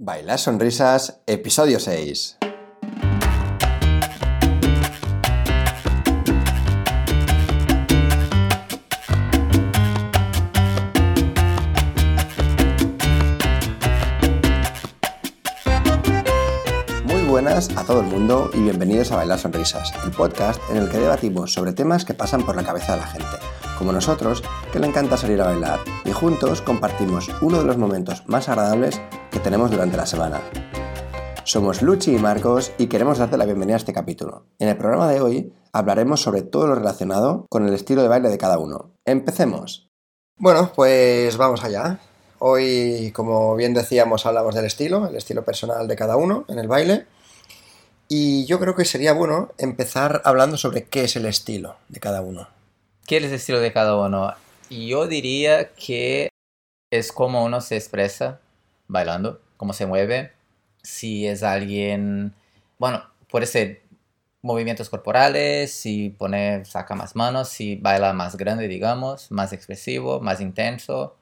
Bailar 0.00 0.38
Sonrisas, 0.38 1.22
episodio 1.26 1.80
6. 1.80 2.38
Muy 17.04 17.22
buenas 17.22 17.76
a 17.76 17.84
todo 17.84 18.02
el 18.02 18.06
mundo 18.06 18.52
y 18.54 18.60
bienvenidos 18.60 19.10
a 19.10 19.16
Bailar 19.16 19.40
Sonrisas, 19.40 19.92
el 20.04 20.12
podcast 20.12 20.60
en 20.70 20.76
el 20.76 20.88
que 20.88 20.98
debatimos 20.98 21.52
sobre 21.52 21.72
temas 21.72 22.04
que 22.04 22.14
pasan 22.14 22.46
por 22.46 22.54
la 22.54 22.62
cabeza 22.62 22.92
de 22.94 23.00
la 23.00 23.06
gente, 23.08 23.26
como 23.76 23.90
nosotros, 23.90 24.44
que 24.72 24.78
le 24.78 24.86
encanta 24.86 25.16
salir 25.16 25.40
a 25.40 25.46
bailar, 25.46 25.80
y 26.04 26.12
juntos 26.12 26.62
compartimos 26.62 27.28
uno 27.40 27.58
de 27.58 27.64
los 27.64 27.78
momentos 27.78 28.22
más 28.28 28.48
agradables 28.48 29.00
que 29.38 29.44
tenemos 29.44 29.70
durante 29.70 29.96
la 29.96 30.04
semana. 30.04 30.42
Somos 31.44 31.80
Luchi 31.80 32.12
y 32.12 32.18
Marcos 32.18 32.72
y 32.76 32.88
queremos 32.88 33.18
darte 33.18 33.36
la 33.36 33.44
bienvenida 33.44 33.76
a 33.76 33.78
este 33.78 33.92
capítulo. 33.92 34.46
En 34.58 34.68
el 34.68 34.76
programa 34.76 35.08
de 35.08 35.20
hoy 35.20 35.52
hablaremos 35.72 36.20
sobre 36.20 36.42
todo 36.42 36.66
lo 36.66 36.74
relacionado 36.74 37.46
con 37.48 37.64
el 37.64 37.72
estilo 37.72 38.02
de 38.02 38.08
baile 38.08 38.30
de 38.30 38.38
cada 38.38 38.58
uno. 38.58 38.94
¡Empecemos! 39.04 39.88
Bueno, 40.38 40.72
pues 40.74 41.36
vamos 41.36 41.62
allá. 41.62 42.00
Hoy, 42.40 43.12
como 43.14 43.54
bien 43.54 43.74
decíamos, 43.74 44.26
hablamos 44.26 44.56
del 44.56 44.64
estilo, 44.64 45.06
el 45.06 45.14
estilo 45.14 45.44
personal 45.44 45.86
de 45.86 45.94
cada 45.94 46.16
uno 46.16 46.44
en 46.48 46.58
el 46.58 46.66
baile. 46.66 47.06
Y 48.08 48.44
yo 48.46 48.58
creo 48.58 48.74
que 48.74 48.84
sería 48.84 49.12
bueno 49.12 49.52
empezar 49.56 50.20
hablando 50.24 50.56
sobre 50.56 50.84
qué 50.84 51.04
es 51.04 51.14
el 51.14 51.26
estilo 51.26 51.76
de 51.88 52.00
cada 52.00 52.22
uno. 52.22 52.48
¿Qué 53.06 53.18
es 53.18 53.24
el 53.24 53.34
estilo 53.34 53.60
de 53.60 53.72
cada 53.72 53.96
uno? 54.04 54.34
Yo 54.68 55.06
diría 55.06 55.70
que 55.74 56.28
es 56.90 57.12
como 57.12 57.44
uno 57.44 57.60
se 57.60 57.76
expresa 57.76 58.40
bailando, 58.88 59.40
cómo 59.56 59.72
se 59.72 59.86
mueve. 59.86 60.32
Si 60.82 61.26
es 61.26 61.42
alguien, 61.42 62.34
bueno, 62.78 63.04
puede 63.30 63.46
ser 63.46 63.82
movimientos 64.42 64.88
corporales, 64.90 65.72
si 65.72 66.10
pone, 66.10 66.64
saca 66.64 66.94
más 66.94 67.16
manos, 67.16 67.48
si 67.50 67.76
baila 67.76 68.12
más 68.12 68.36
grande, 68.36 68.68
digamos, 68.68 69.30
más 69.30 69.52
expresivo, 69.52 70.20
más 70.20 70.40
intenso, 70.40 71.16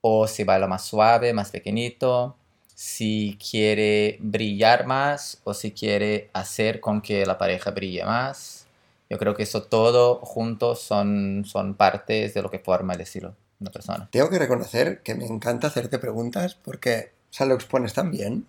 o 0.00 0.26
si 0.28 0.44
baila 0.44 0.66
más 0.68 0.84
suave, 0.86 1.32
más 1.34 1.50
pequeñito, 1.50 2.36
si 2.74 3.38
quiere 3.50 4.18
brillar 4.20 4.86
más 4.86 5.40
o 5.44 5.54
si 5.54 5.72
quiere 5.72 6.30
hacer 6.34 6.80
con 6.80 7.02
que 7.02 7.26
la 7.26 7.38
pareja 7.38 7.70
brille 7.72 8.04
más. 8.04 8.66
Yo 9.10 9.18
creo 9.18 9.34
que 9.34 9.44
eso 9.44 9.64
todo 9.64 10.16
juntos 10.20 10.80
son, 10.82 11.44
son 11.46 11.74
partes 11.74 12.34
de 12.34 12.42
lo 12.42 12.50
que 12.50 12.58
forma 12.58 12.94
el 12.94 13.02
estilo 13.02 13.34
una 13.62 13.70
persona. 13.70 14.08
Tengo 14.10 14.28
que 14.28 14.38
reconocer 14.38 15.00
que 15.02 15.14
me 15.14 15.26
encanta 15.26 15.68
hacerte 15.68 15.98
preguntas 15.98 16.54
porque 16.54 17.12
o 17.32 17.34
sea, 17.34 17.46
lo 17.46 17.54
expones 17.54 17.94
tan 17.94 18.10
bien. 18.10 18.46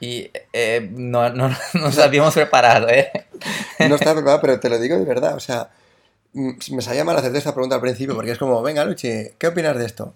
Y 0.00 0.30
eh, 0.52 0.90
no, 0.92 1.30
no, 1.30 1.48
nos 1.74 1.98
habíamos 1.98 2.34
preparado, 2.34 2.88
¿eh? 2.88 3.10
No 3.88 3.94
estaba 3.94 4.14
preparado, 4.14 4.40
pero 4.40 4.60
te 4.60 4.68
lo 4.68 4.78
digo 4.80 4.98
de 4.98 5.04
verdad. 5.04 5.36
O 5.36 5.40
sea, 5.40 5.70
me 6.32 6.82
sabía 6.82 7.04
mal 7.04 7.16
hacerte 7.16 7.38
esta 7.38 7.54
pregunta 7.54 7.76
al 7.76 7.80
principio 7.80 8.16
porque 8.16 8.32
es 8.32 8.38
como, 8.38 8.60
venga, 8.62 8.84
Luchi, 8.84 9.30
¿qué 9.38 9.46
opinas 9.46 9.78
de 9.78 9.86
esto? 9.86 10.14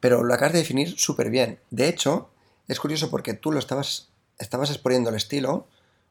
Pero 0.00 0.24
lo 0.24 0.32
acabas 0.32 0.54
de 0.54 0.60
definir 0.60 0.98
súper 0.98 1.28
bien. 1.28 1.58
De 1.70 1.86
hecho, 1.88 2.30
es 2.66 2.80
curioso 2.80 3.10
porque 3.10 3.34
tú 3.34 3.52
lo 3.52 3.58
estabas, 3.58 4.08
estabas 4.38 4.70
exponiendo 4.70 5.10
el 5.10 5.16
estilo 5.16 5.66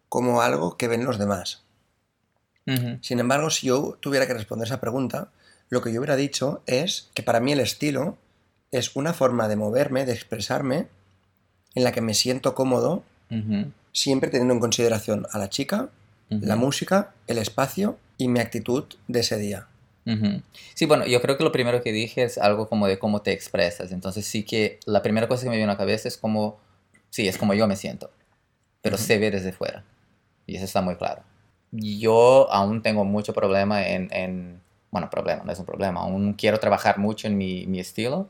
como 0.08 0.42
algo 0.42 0.78
que 0.78 0.88
ven 0.88 1.04
los 1.04 1.18
demás. 1.18 1.64
Sin 3.02 3.20
embargo, 3.20 3.50
si 3.50 3.68
yo 3.68 3.98
tuviera 4.00 4.28
que 4.28 4.34
responder 4.34 4.68
esa 4.68 4.80
pregunta, 4.80 5.30
lo 5.72 5.82
que 5.82 5.92
yo 5.92 6.00
hubiera 6.00 6.16
dicho 6.16 6.62
es 6.68 7.10
que 7.16 7.24
para 7.24 7.40
mí 7.40 7.54
el 7.54 7.62
estilo 7.62 8.18
es 8.72 8.96
una 8.96 9.14
forma 9.14 9.48
de 9.48 9.56
moverme, 9.56 10.06
de 10.06 10.14
expresarme, 10.14 10.88
en 11.74 11.84
la 11.84 11.92
que 11.92 12.02
me 12.02 12.14
siento 12.14 12.54
cómodo, 12.54 13.04
siempre 13.94 14.30
teniendo 14.30 14.54
en 14.54 14.60
consideración 14.60 15.26
a 15.32 15.40
la 15.40 15.50
chica, 15.50 15.90
la 16.30 16.58
música, 16.58 17.14
el 17.28 17.38
espacio 17.38 17.98
y 18.18 18.28
mi 18.28 18.40
actitud 18.40 18.84
de 19.08 19.22
ese 19.22 19.38
día. 19.38 19.68
Sí, 20.74 20.86
bueno, 20.86 21.06
yo 21.06 21.22
creo 21.22 21.38
que 21.38 21.44
lo 21.44 21.54
primero 21.54 21.82
que 21.82 21.94
dije 21.94 22.24
es 22.24 22.38
algo 22.38 22.68
como 22.68 22.88
de 22.88 23.00
cómo 23.00 23.22
te 23.22 23.32
expresas. 23.32 23.94
Entonces 23.94 24.26
sí 24.26 24.44
que 24.44 24.80
la 24.86 25.02
primera 25.02 25.28
cosa 25.28 25.44
que 25.44 25.50
me 25.50 25.56
viene 25.56 25.72
a 25.72 25.76
la 25.76 25.78
cabeza 25.78 26.10
es 26.10 26.18
como, 26.18 26.60
sí, 27.10 27.28
es 27.28 27.38
como 27.38 27.54
yo 27.54 27.66
me 27.68 27.78
siento, 27.78 28.12
pero 28.82 28.98
se 28.98 29.18
ve 29.18 29.32
desde 29.32 29.54
fuera. 29.54 29.86
Y 30.48 30.58
eso 30.58 30.66
está 30.66 30.82
muy 30.82 30.96
claro. 30.96 31.24
Yo 31.72 32.52
aún 32.52 32.82
tengo 32.82 33.06
mucho 33.06 33.34
problema 33.34 33.88
en, 33.88 34.60
bueno, 34.92 35.10
problema, 35.10 35.44
no 35.44 35.52
es 35.52 35.60
un 35.60 35.66
problema, 35.66 36.02
aún 36.02 36.34
quiero 36.34 36.60
trabajar 36.60 37.00
mucho 37.00 37.28
en 37.28 37.38
mi, 37.38 37.66
mi 37.68 37.80
estilo. 37.80 38.30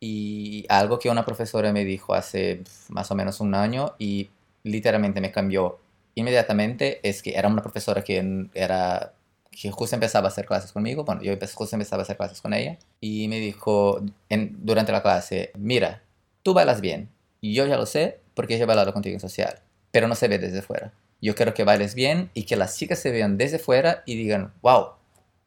Y 0.00 0.64
algo 0.70 0.98
que 0.98 1.10
una 1.10 1.26
profesora 1.26 1.72
me 1.72 1.84
dijo 1.84 2.14
hace 2.14 2.62
más 2.88 3.10
o 3.10 3.14
menos 3.14 3.40
un 3.40 3.54
año 3.54 3.94
y 3.98 4.30
literalmente 4.62 5.20
me 5.20 5.30
cambió 5.30 5.78
inmediatamente 6.14 7.00
es 7.02 7.22
que 7.22 7.36
era 7.36 7.48
una 7.48 7.62
profesora 7.62 8.02
que 8.02 8.48
era 8.54 9.14
que 9.50 9.70
justo 9.70 9.96
empezaba 9.96 10.26
a 10.26 10.30
hacer 10.30 10.46
clases 10.46 10.72
conmigo, 10.72 11.04
bueno, 11.04 11.22
yo 11.22 11.34
justo 11.54 11.74
empezaba 11.74 12.02
a 12.02 12.04
hacer 12.04 12.16
clases 12.16 12.40
con 12.40 12.54
ella, 12.54 12.78
y 13.00 13.26
me 13.28 13.40
dijo 13.40 14.00
durante 14.28 14.92
la 14.92 15.02
clase, 15.02 15.50
mira, 15.58 16.02
tú 16.42 16.54
bailas 16.54 16.80
bien, 16.80 17.08
yo 17.42 17.66
ya 17.66 17.76
lo 17.76 17.84
sé 17.86 18.20
porque 18.34 18.56
yo 18.56 18.62
he 18.62 18.66
bailado 18.66 18.92
contigo 18.92 19.14
en 19.14 19.20
social, 19.20 19.60
pero 19.90 20.06
no 20.08 20.14
se 20.14 20.28
ve 20.28 20.38
desde 20.38 20.62
fuera. 20.62 20.92
Yo 21.20 21.34
quiero 21.34 21.52
que 21.52 21.64
bailes 21.64 21.94
bien 21.94 22.30
y 22.32 22.44
que 22.44 22.56
las 22.56 22.78
chicas 22.78 23.00
se 23.00 23.10
vean 23.10 23.36
desde 23.36 23.58
fuera 23.58 24.02
y 24.06 24.14
digan, 24.14 24.52
wow, 24.62 24.92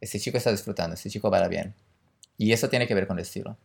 ese 0.03 0.19
chico 0.19 0.37
está 0.37 0.51
disfrutando, 0.51 0.95
ese 0.95 1.09
chico 1.09 1.29
baila 1.29 1.47
bien. 1.47 1.73
Y 2.37 2.51
eso 2.51 2.69
tiene 2.69 2.87
que 2.87 2.95
ver 2.95 3.07
con 3.07 3.17
el 3.17 3.23
estilo. 3.23 3.57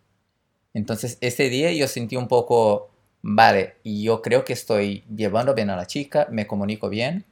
Entonces, 0.75 1.19
ese 1.21 1.49
día 1.49 1.73
yo 1.73 1.89
sentí 1.89 2.17
un 2.17 2.29
poco, 2.29 2.91
vale, 3.23 3.77
yo 3.85 4.23
creo 4.23 4.45
que 4.45 4.53
estoy 4.53 5.05
llevando 5.15 5.55
bien 5.55 5.71
a 5.71 5.77
la 5.77 5.87
chica, 5.87 6.29
me 6.31 6.47
comunico 6.47 6.89
bien, 6.89 7.25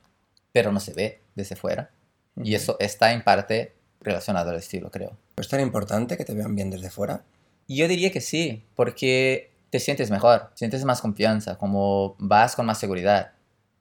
pero 0.52 0.72
no 0.72 0.80
se 0.80 0.94
ve 0.94 1.20
desde 1.34 1.56
fuera. 1.56 1.90
Y 2.42 2.54
eso 2.54 2.76
está 2.80 3.12
en 3.12 3.22
parte 3.22 3.74
relacionado 4.00 4.50
al 4.50 4.56
estilo, 4.56 4.90
creo. 4.90 5.16
¿Es 5.36 5.48
tan 5.48 5.60
importante 5.60 6.16
que 6.16 6.24
te 6.24 6.34
vean 6.34 6.54
bien 6.54 6.70
desde 6.70 6.90
fuera? 6.90 7.24
Yo 7.68 7.88
diría 7.88 8.10
que 8.10 8.20
sí, 8.20 8.64
porque 8.74 9.50
te 9.70 9.80
sientes 9.80 10.10
mejor, 10.10 10.50
sientes 10.54 10.84
más 10.84 11.00
confianza, 11.00 11.56
como 11.56 12.16
vas 12.18 12.56
con 12.56 12.66
más 12.66 12.78
seguridad. 12.78 13.32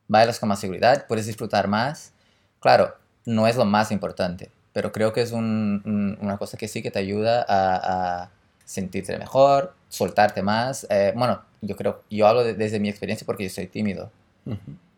Bailas 0.07 0.39
con 0.39 0.49
más 0.49 0.59
seguridad, 0.59 1.07
puedes 1.07 1.25
disfrutar 1.25 1.67
más. 1.67 2.11
Claro, 2.59 2.95
no 3.25 3.47
es 3.47 3.55
lo 3.55 3.65
más 3.65 3.91
importante, 3.91 4.51
pero 4.75 4.91
creo 4.91 5.13
que 5.13 5.21
es 5.21 5.31
una 5.31 6.35
cosa 6.37 6.57
que 6.57 6.67
sí 6.67 6.83
que 6.83 6.91
te 6.91 6.99
ayuda 6.99 7.45
a, 7.47 8.29
sentirte 8.65 9.17
mejor, 9.17 9.73
soltarte 9.87 10.41
más. 10.41 10.85
Eh, 10.89 11.13
bueno, 11.15 11.41
yo 11.61 11.77
creo, 11.77 12.03
yo 12.09 12.27
hablo 12.27 12.43
desde 12.43 12.79
mi 12.81 12.89
experiencia 12.89 13.25
porque 13.25 13.45
yo 13.45 13.49
soy 13.49 13.67
tímido. 13.67 14.11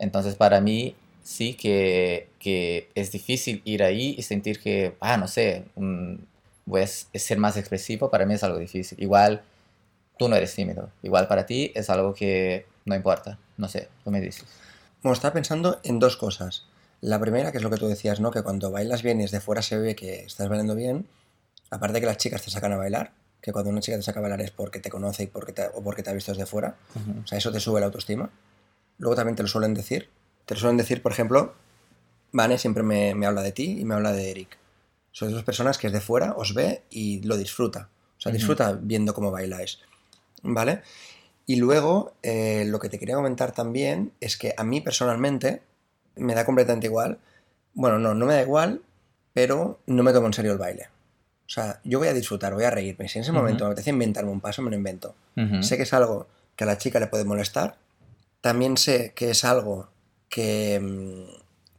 Entonces, 0.00 0.34
para 0.34 0.60
mí, 0.60 0.96
sí 1.22 1.54
que, 1.54 2.28
que, 2.40 2.90
es 2.96 3.12
difícil 3.12 3.62
ir 3.64 3.84
ahí 3.84 4.16
y 4.18 4.22
sentir 4.22 4.58
que, 4.58 4.96
ah, 4.98 5.16
no 5.16 5.28
sé, 5.28 5.66
pues 6.66 7.08
ser 7.14 7.38
más 7.38 7.56
expresivo 7.56 8.10
para 8.10 8.26
mí 8.26 8.34
es 8.34 8.42
algo 8.42 8.58
difícil. 8.58 9.00
Igual 9.00 9.42
tú 10.18 10.28
no 10.28 10.34
eres 10.34 10.52
tímido, 10.56 10.90
igual 11.04 11.28
para 11.28 11.46
ti 11.46 11.70
es 11.76 11.88
algo 11.88 12.14
que 12.14 12.66
no 12.84 12.96
importa, 12.96 13.38
no 13.56 13.68
sé, 13.68 13.88
tú 14.02 14.10
me 14.10 14.20
dices. 14.20 14.44
Bueno, 15.04 15.14
estaba 15.14 15.34
pensando 15.34 15.78
en 15.84 16.00
dos 16.00 16.16
cosas. 16.16 16.64
La 17.00 17.20
primera, 17.20 17.52
que 17.52 17.58
es 17.58 17.64
lo 17.64 17.70
que 17.70 17.76
tú 17.76 17.86
decías, 17.86 18.20
¿no? 18.20 18.30
Que 18.30 18.42
cuando 18.42 18.70
bailas 18.70 19.02
bien 19.02 19.20
y 19.20 19.22
desde 19.22 19.40
fuera 19.40 19.62
se 19.62 19.78
ve 19.78 19.94
que 19.94 20.24
estás 20.24 20.48
bailando 20.48 20.74
bien, 20.74 21.06
aparte 21.70 21.94
de 21.94 22.00
que 22.00 22.06
las 22.06 22.16
chicas 22.16 22.42
te 22.42 22.50
sacan 22.50 22.72
a 22.72 22.76
bailar, 22.76 23.12
que 23.40 23.52
cuando 23.52 23.70
una 23.70 23.80
chica 23.80 23.96
te 23.96 24.02
saca 24.02 24.18
a 24.18 24.22
bailar 24.22 24.40
es 24.40 24.50
porque 24.50 24.80
te 24.80 24.90
conoce 24.90 25.24
y 25.24 25.26
porque 25.28 25.52
te, 25.52 25.66
o 25.74 25.82
porque 25.82 26.02
te 26.02 26.10
ha 26.10 26.12
visto 26.12 26.32
desde 26.32 26.46
fuera, 26.46 26.76
o 27.22 27.26
sea, 27.26 27.38
eso 27.38 27.52
te 27.52 27.60
sube 27.60 27.80
la 27.80 27.86
autoestima. 27.86 28.30
Luego 28.98 29.14
también 29.14 29.36
te 29.36 29.42
lo 29.42 29.48
suelen 29.48 29.74
decir, 29.74 30.08
te 30.44 30.54
lo 30.54 30.60
suelen 30.60 30.76
decir, 30.76 31.02
por 31.02 31.12
ejemplo, 31.12 31.54
Vane 32.32 32.58
siempre 32.58 32.82
me, 32.82 33.26
habla 33.26 33.42
de 33.42 33.52
ti 33.52 33.78
y 33.80 33.84
me 33.84 33.94
habla 33.94 34.12
de 34.12 34.30
Eric. 34.30 34.58
Son 35.12 35.32
dos 35.32 35.44
personas 35.44 35.78
que 35.78 35.88
desde 35.88 36.00
fuera 36.00 36.34
os 36.36 36.54
ve 36.54 36.82
y 36.90 37.22
lo 37.22 37.36
disfruta. 37.36 37.88
O 38.18 38.20
sea, 38.20 38.32
disfruta 38.32 38.78
viendo 38.80 39.14
cómo 39.14 39.30
bailáis. 39.30 39.78
¿Vale? 40.42 40.82
Y 41.46 41.56
luego, 41.56 42.14
eh, 42.22 42.64
lo 42.66 42.78
que 42.78 42.88
te 42.88 42.98
quería 42.98 43.14
comentar 43.14 43.52
también 43.52 44.12
es 44.20 44.36
que 44.36 44.54
a 44.56 44.64
mí 44.64 44.80
personalmente 44.80 45.62
me 46.18 46.34
da 46.34 46.44
completamente 46.44 46.86
igual. 46.86 47.18
Bueno, 47.74 47.98
no, 47.98 48.14
no 48.14 48.26
me 48.26 48.34
da 48.34 48.42
igual, 48.42 48.82
pero 49.32 49.80
no 49.86 50.02
me 50.02 50.12
tomo 50.12 50.26
en 50.26 50.32
serio 50.32 50.52
el 50.52 50.58
baile. 50.58 50.88
O 51.46 51.50
sea, 51.50 51.80
yo 51.84 51.98
voy 51.98 52.08
a 52.08 52.14
disfrutar, 52.14 52.54
voy 52.54 52.64
a 52.64 52.70
reírme. 52.70 53.08
Si 53.08 53.18
en 53.18 53.22
ese 53.22 53.32
momento 53.32 53.64
me 53.64 53.70
apetece 53.70 53.90
inventarme 53.90 54.30
un 54.30 54.40
paso, 54.40 54.60
me 54.62 54.70
lo 54.70 54.76
invento. 54.76 55.14
Sé 55.62 55.76
que 55.76 55.84
es 55.84 55.92
algo 55.94 56.26
que 56.56 56.64
a 56.64 56.66
la 56.66 56.76
chica 56.78 57.00
le 57.00 57.06
puede 57.06 57.24
molestar. 57.24 57.76
También 58.40 58.76
sé 58.76 59.12
que 59.14 59.30
es 59.30 59.44
algo 59.44 59.88
Mm, 60.36 61.24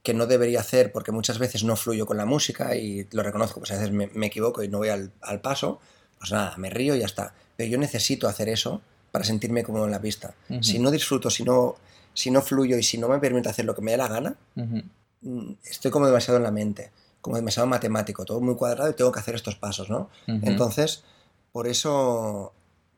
que, 0.01 0.13
no 0.13 0.25
debería 0.25 0.59
hacer 0.61 0.91
porque 0.91 1.11
muchas 1.11 1.37
veces 1.37 1.63
no 1.63 1.75
fluyo 1.75 2.05
con 2.05 2.17
la 2.17 2.25
música 2.25 2.75
y 2.75 3.07
lo 3.11 3.21
reconozco, 3.21 3.59
pues 3.59 3.71
a 3.71 3.75
veces 3.75 3.91
me, 3.91 4.25
equivoco 4.25 4.63
y 4.63 4.67
no 4.67 4.79
voy 4.79 4.89
al, 4.89 5.11
paso, 5.41 5.79
pues 6.17 6.31
nada, 6.31 6.55
me 6.57 6.69
río 6.69 6.95
y 6.95 6.99
ya 6.99 7.05
está. 7.05 7.33
Pero 7.55 7.69
yo 7.69 7.77
necesito 7.77 8.27
hacer 8.27 8.49
eso 8.49 8.81
para 9.11 9.23
sentirme 9.23 9.63
cómodo 9.63 9.85
en 9.85 9.91
la 9.91 10.01
pista. 10.01 10.33
Si 10.61 10.79
no 10.79 10.89
disfruto, 10.89 11.29
si 11.29 11.43
no, 11.43 11.75
si 12.19 12.31
no 12.31 12.41
fluyo 12.41 12.77
y 12.77 12.83
si 12.83 12.97
no 12.97 13.07
me 13.07 13.19
permite 13.19 13.47
hacer 13.49 13.63
lo 13.65 13.73
que 13.75 13.81
me 13.81 13.91
dé 13.91 13.97
la 13.97 14.07
gana, 14.09 14.35
mm, 15.21 15.51
estoy 15.63 15.89
como 15.91 16.05
demasiado 16.05 16.37
en 16.37 16.43
la 16.43 16.51
mente, 16.51 16.91
como 17.21 17.35
demasiado 17.37 17.67
matemático, 17.67 18.25
todo 18.25 18.41
muy 18.41 18.55
cuadrado 18.55 18.89
y 18.89 18.93
tengo 18.93 19.11
que 19.11 19.19
hacer 19.19 19.35
estos 19.35 19.55
pasos, 19.55 19.89
¿no? 19.89 20.09
Entonces, 20.27 21.03
por 21.53 21.67
eso 21.67 22.53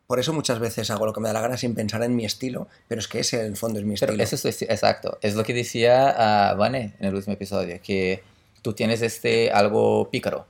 por 0.08 0.20
eso 0.20 0.34
muchas 0.34 0.60
veces 0.60 0.90
hago 0.92 1.06
lo 1.06 1.14
que 1.14 1.22
me 1.22 1.30
da 1.30 1.34
la 1.36 1.42
gana 1.42 1.56
sin 1.56 1.74
pensar 1.74 2.04
en 2.04 2.14
mi 2.18 2.26
estilo, 2.26 2.68
pero 2.90 3.00
es 3.00 3.08
que 3.08 3.20
ese 3.20 3.40
en 3.40 3.46
el 3.46 3.56
fondo 3.56 3.80
es 3.80 3.86
mi 3.86 3.96
Pero 3.96 4.12
estilo. 4.12 4.24
eso 4.24 4.36
es 4.50 4.62
exacto. 4.64 5.18
Es 5.22 5.36
lo 5.36 5.44
que 5.46 5.54
decía 5.54 6.50
a 6.50 6.54
Vane 6.56 6.96
en 7.00 7.06
el 7.08 7.16
último 7.16 7.34
episodio, 7.36 7.80
que 7.82 8.22
tú 8.62 8.74
tienes 8.74 9.02
este 9.02 9.52
algo 9.52 10.10
pícaro. 10.10 10.46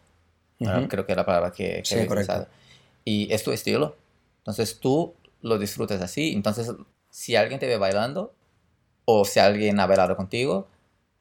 ¿no? 0.58 0.80
Ujú. 0.80 0.88
Creo 0.88 1.06
que 1.06 1.12
es 1.12 1.16
la 1.16 1.26
palabra 1.28 1.52
que, 1.52 1.76
que 1.76 1.86
Sí, 1.86 1.94
había 1.94 2.08
correcto. 2.08 2.48
Y 3.06 3.32
es 3.32 3.44
tu 3.44 3.52
estilo. 3.52 3.96
Entonces 4.40 4.80
tú 4.80 5.14
lo 5.44 5.60
disfrutas 5.60 6.02
así. 6.02 6.32
Entonces, 6.34 6.72
si 7.12 7.36
alguien 7.36 7.60
te 7.60 7.68
ve 7.68 7.78
bailando, 7.78 8.34
o 9.06 9.26
si 9.26 9.40
alguien 9.40 9.80
ha 9.80 9.88
bailado 9.88 10.16
contigo, 10.16 10.68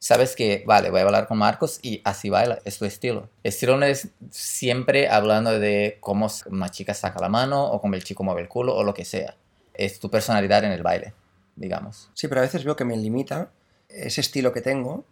sabes 0.01 0.35
que, 0.35 0.63
vale, 0.65 0.89
voy 0.89 1.01
a 1.01 1.03
bailar 1.03 1.27
con 1.27 1.37
Marcos 1.37 1.79
y 1.81 2.01
así 2.03 2.29
baila, 2.29 2.59
es 2.65 2.79
tu 2.79 2.85
estilo. 2.85 3.29
Estilo 3.43 3.77
no 3.77 3.85
es 3.85 4.09
siempre 4.31 5.07
hablando 5.07 5.59
de 5.59 5.97
cómo 5.99 6.27
una 6.47 6.69
chica 6.69 6.93
saca 6.93 7.19
la 7.21 7.29
mano 7.29 7.63
o 7.63 7.79
cómo 7.79 7.95
el 7.95 8.03
chico 8.03 8.23
mueve 8.23 8.41
el 8.41 8.49
culo 8.49 8.75
o 8.75 8.83
lo 8.83 8.93
que 8.93 9.05
sea. 9.05 9.35
Es 9.73 9.99
tu 9.99 10.09
personalidad 10.09 10.63
en 10.63 10.71
el 10.71 10.83
baile, 10.83 11.13
digamos. 11.55 12.09
Sí, 12.13 12.27
pero 12.27 12.41
a 12.41 12.43
veces 12.43 12.63
veo 12.63 12.75
que 12.75 12.83
me 12.83 12.97
limita 12.97 13.51
ese 13.89 14.21
estilo 14.21 14.51
que 14.51 14.61
tengo, 14.61 15.05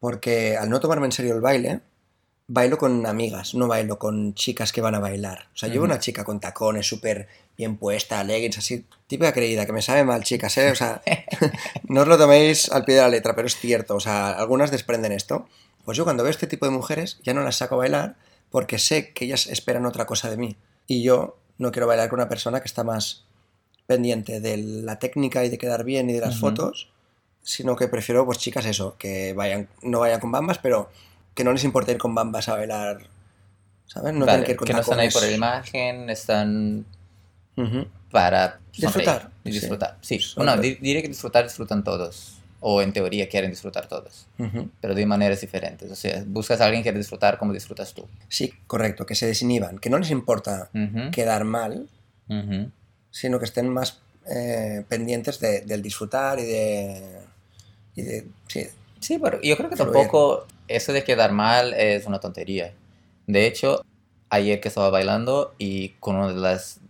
porque 0.00 0.56
al 0.56 0.70
no 0.70 0.80
tomarme 0.80 1.06
en 1.06 1.12
serio 1.12 1.34
el 1.34 1.40
baile, 1.40 1.80
bailo 2.48 2.78
con 2.78 3.04
amigas, 3.06 3.54
no 3.54 3.66
bailo 3.66 3.98
con 3.98 4.34
chicas 4.34 4.72
que 4.72 4.80
van 4.80 4.94
a 4.94 5.00
bailar. 5.00 5.48
O 5.54 5.56
sea, 5.56 5.68
llevo 5.68 5.84
Ujú. 5.84 5.92
una 5.92 5.98
chica 6.00 6.24
con 6.24 6.40
tacones 6.40 6.86
súper 6.86 7.28
bien 7.56 7.76
puesta, 7.76 8.22
leggings, 8.22 8.58
así, 8.58 8.84
típica 9.06 9.32
creída, 9.32 9.66
que 9.66 9.72
me 9.72 9.82
sabe 9.82 10.04
mal, 10.04 10.22
chicas, 10.22 10.56
¿eh? 10.58 10.70
O 10.70 10.76
sea, 10.76 11.02
no 11.88 12.02
os 12.02 12.08
lo 12.08 12.18
toméis 12.18 12.70
al 12.70 12.84
pie 12.84 12.96
de 12.96 13.00
la 13.00 13.08
letra, 13.08 13.34
pero 13.34 13.46
es 13.46 13.56
cierto, 13.56 13.96
o 13.96 14.00
sea, 14.00 14.30
algunas 14.30 14.70
desprenden 14.70 15.12
esto. 15.12 15.48
Pues 15.84 15.96
yo 15.96 16.04
cuando 16.04 16.22
veo 16.22 16.30
este 16.30 16.46
tipo 16.46 16.66
de 16.66 16.72
mujeres 16.72 17.18
ya 17.22 17.34
no 17.34 17.42
las 17.42 17.56
saco 17.56 17.76
a 17.76 17.78
bailar 17.78 18.16
porque 18.50 18.78
sé 18.78 19.12
que 19.12 19.24
ellas 19.24 19.46
esperan 19.46 19.86
otra 19.86 20.06
cosa 20.06 20.30
de 20.30 20.36
mí. 20.36 20.56
Y 20.86 21.02
yo 21.02 21.36
no 21.58 21.72
quiero 21.72 21.86
bailar 21.86 22.08
con 22.08 22.18
una 22.20 22.28
persona 22.28 22.60
que 22.60 22.66
está 22.66 22.84
más 22.84 23.24
pendiente 23.86 24.40
de 24.40 24.56
la 24.56 24.98
técnica 24.98 25.44
y 25.44 25.48
de 25.48 25.58
quedar 25.58 25.84
bien 25.84 26.10
y 26.10 26.12
de 26.12 26.20
las 26.20 26.38
fotos, 26.38 26.90
sino 27.42 27.76
que 27.76 27.86
prefiero, 27.88 28.24
pues 28.26 28.38
chicas, 28.38 28.66
eso, 28.66 28.96
que 28.98 29.32
vayan, 29.32 29.68
no 29.82 30.00
vayan 30.00 30.20
con 30.20 30.32
bambas, 30.32 30.58
pero 30.58 30.90
que 31.36 31.44
no 31.44 31.52
les 31.52 31.62
importe 31.62 31.92
ir 31.92 31.98
con 31.98 32.14
bambas 32.16 32.48
a 32.48 32.54
bailar, 32.56 32.98
¿sabes? 33.86 34.12
No 34.14 34.26
Vale, 34.26 34.30
tienen 34.32 34.44
que 34.46 34.52
ir 34.52 34.56
con 34.56 34.66
que 34.66 34.72
no 34.72 34.80
están 34.80 34.98
ahí 34.98 35.10
por 35.10 35.22
la 35.22 35.30
imagen, 35.30 36.10
están 36.10 36.84
para 38.10 38.58
Disfrutar, 38.76 39.30
y 39.44 39.52
sí. 39.52 39.60
disfrutar. 39.60 39.96
Sí, 40.00 40.18
Sobre- 40.18 40.46
bueno, 40.46 40.60
di- 40.62 40.74
diré 40.76 41.00
que 41.02 41.08
disfrutar 41.08 41.44
disfrutan 41.44 41.82
todos. 41.84 42.38
O 42.60 42.82
en 42.82 42.92
teoría 42.92 43.28
quieren 43.28 43.50
disfrutar 43.50 43.86
todos. 43.86 44.26
Pero 44.80 44.94
de 44.94 45.06
maneras 45.06 45.40
diferentes. 45.40 45.90
O 45.90 45.94
sea, 45.94 46.24
buscas 46.26 46.60
a 46.60 46.64
alguien 46.64 46.82
que 46.82 46.86
quiere 46.88 46.98
disfrutar 46.98 47.38
como 47.38 47.52
disfrutas 47.52 47.94
tú. 47.94 48.08
Sí, 48.28 48.52
correcto, 48.66 49.06
que 49.06 49.14
se 49.14 49.26
desinhiban, 49.26 49.78
que 49.78 49.88
no 49.90 49.98
les 49.98 50.10
importa 50.10 50.70
quedar 51.12 51.44
mal, 51.44 51.88
sino 53.10 53.38
que 53.38 53.44
estén 53.44 53.68
más 53.68 54.00
eh, 54.28 54.84
pendientes 54.88 55.38
de- 55.38 55.60
del 55.60 55.82
disfrutar 55.82 56.38
y 56.40 56.44
de... 56.44 57.20
Y 57.94 58.02
de 58.02 58.26
sí, 58.48 58.66
Sí, 59.00 59.18
pero 59.22 59.40
yo 59.42 59.56
creo 59.56 59.70
que 59.70 59.76
tampoco 59.76 60.46
eso 60.68 60.92
de 60.92 61.04
quedar 61.04 61.32
mal 61.32 61.74
es 61.74 62.06
una 62.06 62.20
tontería. 62.20 62.74
De 63.26 63.46
hecho, 63.46 63.82
ayer 64.30 64.60
que 64.60 64.68
estaba 64.68 64.90
bailando 64.90 65.54
y 65.58 65.90
con 66.00 66.16
una 66.16 66.28
de 66.28 66.40
las 66.40 66.80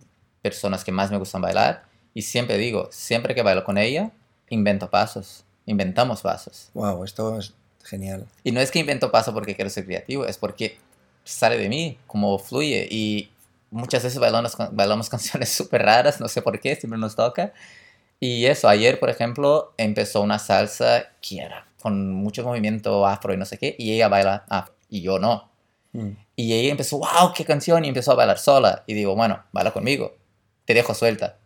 personas 0.41 0.83
que 0.83 0.91
más 0.91 1.11
me 1.11 1.17
gustan 1.17 1.41
bailar, 1.41 1.85
y 2.13 2.23
siempre 2.23 2.57
digo, 2.57 2.89
siempre 2.91 3.35
que 3.35 3.43
bailo 3.43 3.63
con 3.63 3.77
ella, 3.77 4.11
invento 4.49 4.89
pasos, 4.89 5.43
inventamos 5.65 6.21
pasos. 6.21 6.69
wow, 6.73 7.03
esto 7.03 7.37
es 7.37 7.53
genial. 7.83 8.25
Y 8.43 8.51
no 8.51 8.59
es 8.59 8.71
que 8.71 8.79
invento 8.79 9.11
pasos 9.11 9.33
porque 9.33 9.55
quiero 9.55 9.69
ser 9.69 9.85
creativo, 9.85 10.25
es 10.25 10.37
porque 10.37 10.77
sale 11.23 11.57
de 11.57 11.69
mí, 11.69 11.97
como 12.07 12.39
fluye. 12.39 12.87
Y 12.89 13.29
muchas 13.69 14.03
veces 14.03 14.19
bailamos, 14.19 14.55
bailamos 14.71 15.09
canciones 15.11 15.49
súper 15.49 15.83
raras, 15.83 16.19
no 16.19 16.27
sé 16.27 16.41
por 16.41 16.59
qué, 16.59 16.75
siempre 16.75 16.99
nos 16.99 17.15
toca. 17.15 17.53
Y 18.19 18.45
eso, 18.45 18.67
ayer, 18.67 18.99
por 18.99 19.09
ejemplo, 19.09 19.73
empezó 19.77 20.21
una 20.21 20.39
salsa 20.39 21.11
que 21.21 21.39
era 21.39 21.66
con 21.81 22.11
mucho 22.11 22.43
movimiento 22.43 23.05
afro 23.05 23.33
y 23.33 23.37
no 23.37 23.45
sé 23.45 23.57
qué, 23.57 23.75
y 23.77 23.93
ella 23.93 24.07
baila 24.07 24.45
afro, 24.49 24.73
y 24.89 25.01
yo 25.01 25.19
no. 25.19 25.49
Mm. 25.93 26.09
Y 26.35 26.53
ella 26.53 26.71
empezó, 26.71 26.97
wow, 26.99 27.33
qué 27.35 27.45
canción, 27.45 27.85
y 27.85 27.87
empezó 27.89 28.11
a 28.11 28.15
bailar 28.15 28.37
sola. 28.39 28.83
Y 28.87 28.93
digo, 28.93 29.15
bueno, 29.15 29.43
baila 29.51 29.71
conmigo, 29.71 30.15
te 30.65 30.73
dejo 30.73 30.93
suelta. 30.93 31.37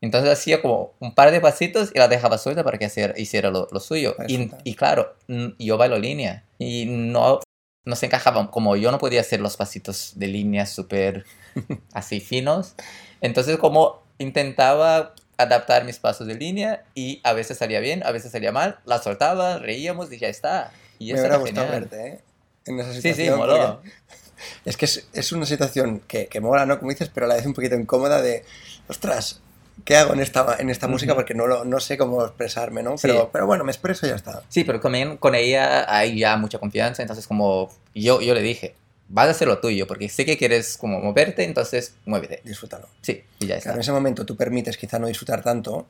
Entonces 0.00 0.30
hacía 0.32 0.60
como 0.60 0.94
un 0.98 1.14
par 1.14 1.30
de 1.30 1.40
pasitos 1.40 1.90
y 1.94 1.98
la 1.98 2.08
dejaba 2.08 2.36
suelta 2.36 2.64
para 2.64 2.76
que 2.76 2.84
hacer- 2.86 3.14
hiciera 3.16 3.50
lo, 3.50 3.68
lo 3.70 3.78
suyo. 3.80 4.16
Y, 4.64 4.74
claro, 4.74 5.14
yo 5.58 5.76
bailo 5.78 5.96
línea 5.96 6.44
y 6.58 6.86
no, 6.86 7.38
no 7.84 7.96
se 7.96 8.06
encajaban, 8.06 8.48
como 8.48 8.74
yo 8.74 8.90
no 8.90 8.98
podía 8.98 9.20
hacer 9.20 9.40
los 9.40 9.56
pasitos 9.56 10.12
de 10.16 10.26
línea 10.26 10.66
súper 10.66 11.24
así 11.92 12.18
finos. 12.20 12.74
Entonces 13.20 13.58
como 13.58 14.02
intentaba 14.18 15.14
adaptar 15.42 15.84
mis 15.84 15.98
pasos 15.98 16.26
de 16.26 16.34
línea 16.34 16.84
y 16.94 17.20
a 17.24 17.32
veces 17.32 17.58
salía 17.58 17.80
bien, 17.80 18.02
a 18.04 18.10
veces 18.12 18.32
salía 18.32 18.52
mal, 18.52 18.78
la 18.84 18.98
soltaba, 19.00 19.58
reíamos 19.58 20.12
y 20.12 20.18
ya 20.18 20.28
está. 20.28 20.72
Y 20.98 21.06
Me 21.06 21.20
hubiera 21.20 21.28
era 21.28 21.36
gustado 21.38 21.66
genial. 21.66 21.80
verte, 21.90 22.06
¿eh? 22.08 22.20
En 22.66 22.78
esa 22.80 22.90
Sí, 22.92 23.00
situación. 23.02 23.26
sí, 23.28 23.36
moló. 23.36 23.76
porque 23.82 23.90
Es 24.64 24.76
que 24.76 24.84
es, 24.84 25.08
es 25.12 25.32
una 25.32 25.46
situación 25.46 26.00
que, 26.06 26.26
que 26.26 26.40
mola, 26.40 26.66
¿no? 26.66 26.78
Como 26.78 26.90
dices, 26.90 27.10
pero 27.12 27.26
a 27.26 27.28
la 27.28 27.34
vez 27.36 27.46
un 27.46 27.54
poquito 27.54 27.74
incómoda 27.76 28.20
de, 28.22 28.44
ostras, 28.88 29.40
¿qué 29.84 29.96
hago 29.96 30.12
en 30.14 30.20
esta, 30.20 30.56
en 30.58 30.70
esta 30.70 30.86
música? 30.88 31.14
Porque 31.14 31.34
no, 31.34 31.46
lo, 31.46 31.64
no 31.64 31.80
sé 31.80 31.96
cómo 31.98 32.24
expresarme, 32.24 32.82
¿no? 32.82 32.98
Sí. 32.98 33.08
Pero, 33.08 33.30
pero 33.32 33.46
bueno, 33.46 33.64
me 33.64 33.72
expreso 33.72 34.06
y 34.06 34.10
ya 34.10 34.16
está. 34.16 34.42
Sí, 34.48 34.64
pero 34.64 34.80
con, 34.80 35.16
con 35.18 35.34
ella 35.34 35.84
hay 35.92 36.18
ya 36.18 36.36
mucha 36.36 36.58
confianza, 36.58 37.02
entonces 37.02 37.26
como 37.26 37.70
yo, 37.94 38.20
yo 38.20 38.34
le 38.34 38.42
dije, 38.42 38.74
vas 39.08 39.28
a 39.28 39.30
hacer 39.32 39.48
lo 39.48 39.58
tuyo, 39.58 39.86
porque 39.86 40.08
sé 40.08 40.24
que 40.24 40.36
quieres 40.38 40.76
como 40.76 41.00
moverte, 41.00 41.44
entonces 41.44 41.94
muévete. 42.06 42.40
Disfrútalo. 42.44 42.88
Sí, 43.02 43.22
y 43.40 43.46
ya 43.46 43.56
está. 43.56 43.64
Claro, 43.70 43.76
en 43.76 43.80
ese 43.82 43.92
momento 43.92 44.24
tú 44.24 44.36
permites 44.36 44.76
quizá 44.76 44.98
no 44.98 45.06
disfrutar 45.06 45.42
tanto, 45.42 45.86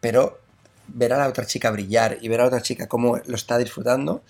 pero 0.00 0.40
ver 0.88 1.12
a 1.12 1.18
la 1.18 1.28
otra 1.28 1.46
chica 1.46 1.70
brillar 1.70 2.18
y 2.20 2.28
ver 2.28 2.40
a 2.40 2.44
la 2.44 2.48
otra 2.48 2.62
chica 2.62 2.86
cómo 2.88 3.18
lo 3.26 3.34
está 3.36 3.58
disfrutando, 3.58 4.22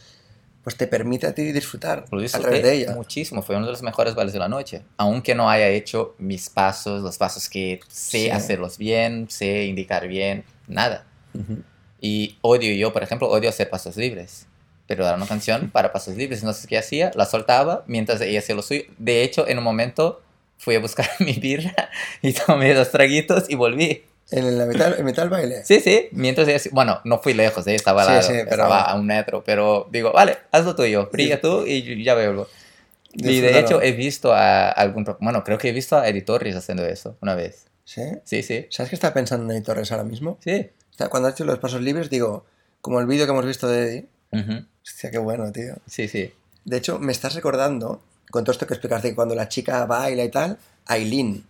pues 0.62 0.76
te 0.76 0.87
permite 0.87 1.26
a 1.26 1.35
ti 1.35 1.53
disfrutar 1.53 2.06
Lo 2.11 2.19
a 2.25 2.29
través 2.38 2.62
de 2.62 2.73
ella. 2.73 2.94
muchísimo, 2.94 3.43
fue 3.43 3.55
uno 3.56 3.67
de 3.67 3.73
los 3.73 3.82
mejores 3.82 4.15
bailes 4.15 4.32
de 4.32 4.38
la 4.38 4.49
noche. 4.49 4.82
Aunque 4.97 5.35
no 5.35 5.50
haya 5.50 5.69
hecho 5.69 6.15
mis 6.19 6.49
pasos, 6.49 7.03
los 7.03 7.19
pasos 7.19 7.49
que 7.50 7.81
sé 7.88 8.19
Sí. 8.25 8.31
hacerlos 8.31 8.79
bien, 8.79 9.27
sé 9.29 9.65
indicar 9.65 10.09
bien, 10.09 10.44
nada. 10.67 11.05
Ujú. 11.35 11.62
Y 12.00 12.38
odio 12.41 12.73
yo, 12.75 12.93
por 12.94 13.03
ejemplo, 13.03 13.29
odio 13.29 13.49
hacer 13.50 13.69
pasos 13.69 13.97
libres. 13.97 14.47
Pero 14.86 15.06
era 15.06 15.16
una 15.16 15.26
canción 15.26 15.70
para 15.70 15.92
pasos 15.92 16.14
libres. 16.16 16.40
Entonces, 16.40 16.66
¿qué 16.66 16.76
hacía? 16.78 17.10
La 17.14 17.25
soltaba 17.26 17.84
mientras 17.86 18.20
ella 18.20 18.38
hacía 18.40 18.54
lo 18.54 18.62
suyo. 18.62 18.82
De 18.98 19.22
hecho, 19.22 19.48
en 19.48 19.58
un 19.58 19.64
momento 19.64 20.20
fui 20.58 20.75
a 20.75 20.81
buscar 20.81 21.08
mi 21.20 21.32
birra 21.34 21.75
y 22.22 22.32
tomé 22.32 22.75
dos 22.75 22.90
traguitos 22.90 23.48
y 23.48 23.54
volví. 23.54 24.04
En 24.31 24.58
la 24.58 24.64
metal, 24.66 24.94
el 24.98 25.04
metal 25.04 25.28
baile. 25.28 25.64
Sí, 25.64 25.81
sí. 25.81 26.08
Mientras 26.12 26.48
ella, 26.48 26.58
bueno, 26.72 27.00
no 27.05 27.19
fui 27.20 27.34
lejos, 27.34 27.67
¿eh? 27.67 27.74
estaba, 27.74 28.05
Sí, 28.05 28.10
lado, 28.10 28.22
sí, 28.22 28.32
pero- 28.32 28.50
estaba 28.50 28.82
a 28.82 28.94
un 28.94 29.06
metro, 29.06 29.44
pero 29.44 29.86
digo, 29.91 30.12
vale, 30.12 30.38
haz 30.50 30.64
lo 30.64 30.74
tuyo, 30.74 31.08
brilla 31.12 31.41
tú 31.41 31.64
y 31.67 32.03
ya 32.03 32.14
vuelvo. 32.14 32.48
Y 33.12 33.41
de 33.41 33.58
hecho 33.60 33.81
he 33.81 33.93
visto 33.93 34.32
a 34.32 34.70
algún, 34.70 35.05
bueno, 35.20 35.44
creo 35.44 35.56
que 35.58 35.69
he 35.69 35.72
visto 35.72 35.96
a 35.96 36.08
Eddie 36.08 36.22
Torres 36.22 36.56
haciendo 36.56 36.84
eso 36.84 37.17
una 37.20 37.34
vez. 37.34 37.67
¿Sí? 37.84 38.03
Sí, 38.24 38.43
sí, 38.43 38.67
¿Sabes 38.70 38.88
qué 38.91 38.96
estaba 38.96 39.12
pensando 39.14 39.44
en 39.44 39.50
Eddie 39.53 39.62
Torres 39.62 39.93
ahora 39.93 40.05
mismo? 40.05 40.38
sí. 40.43 40.69
Cuando 41.10 41.29
has 41.29 41.34
hecho 41.34 41.44
los 41.44 41.58
pasos 41.58 41.82
libres, 41.82 42.08
digo, 42.08 42.46
como 42.81 43.00
el 43.00 43.06
vídeo 43.06 43.26
que 43.26 43.32
hemos 43.32 43.44
visto 43.44 43.69
de 43.69 43.82
Eddie, 43.88 44.06
Ujú. 44.34 44.64
hostia, 44.84 45.10
qué 45.10 45.19
bueno, 45.19 45.50
tío. 45.53 45.74
Sí, 45.86 46.08
sí. 46.08 46.32
De 46.64 46.76
hecho, 46.79 46.98
me 46.98 47.12
estás 47.12 47.34
recordando, 47.34 48.00
con 48.31 48.44
todo 48.44 48.53
esto 48.53 48.67
que 48.67 48.74
explicaste, 48.74 49.10
que 49.10 49.14
cuando 49.14 49.34
la 49.34 49.48
chica 49.48 49.84
baila 49.86 50.24
y 50.24 50.31
tal, 50.31 50.58
Aileen. 50.86 51.44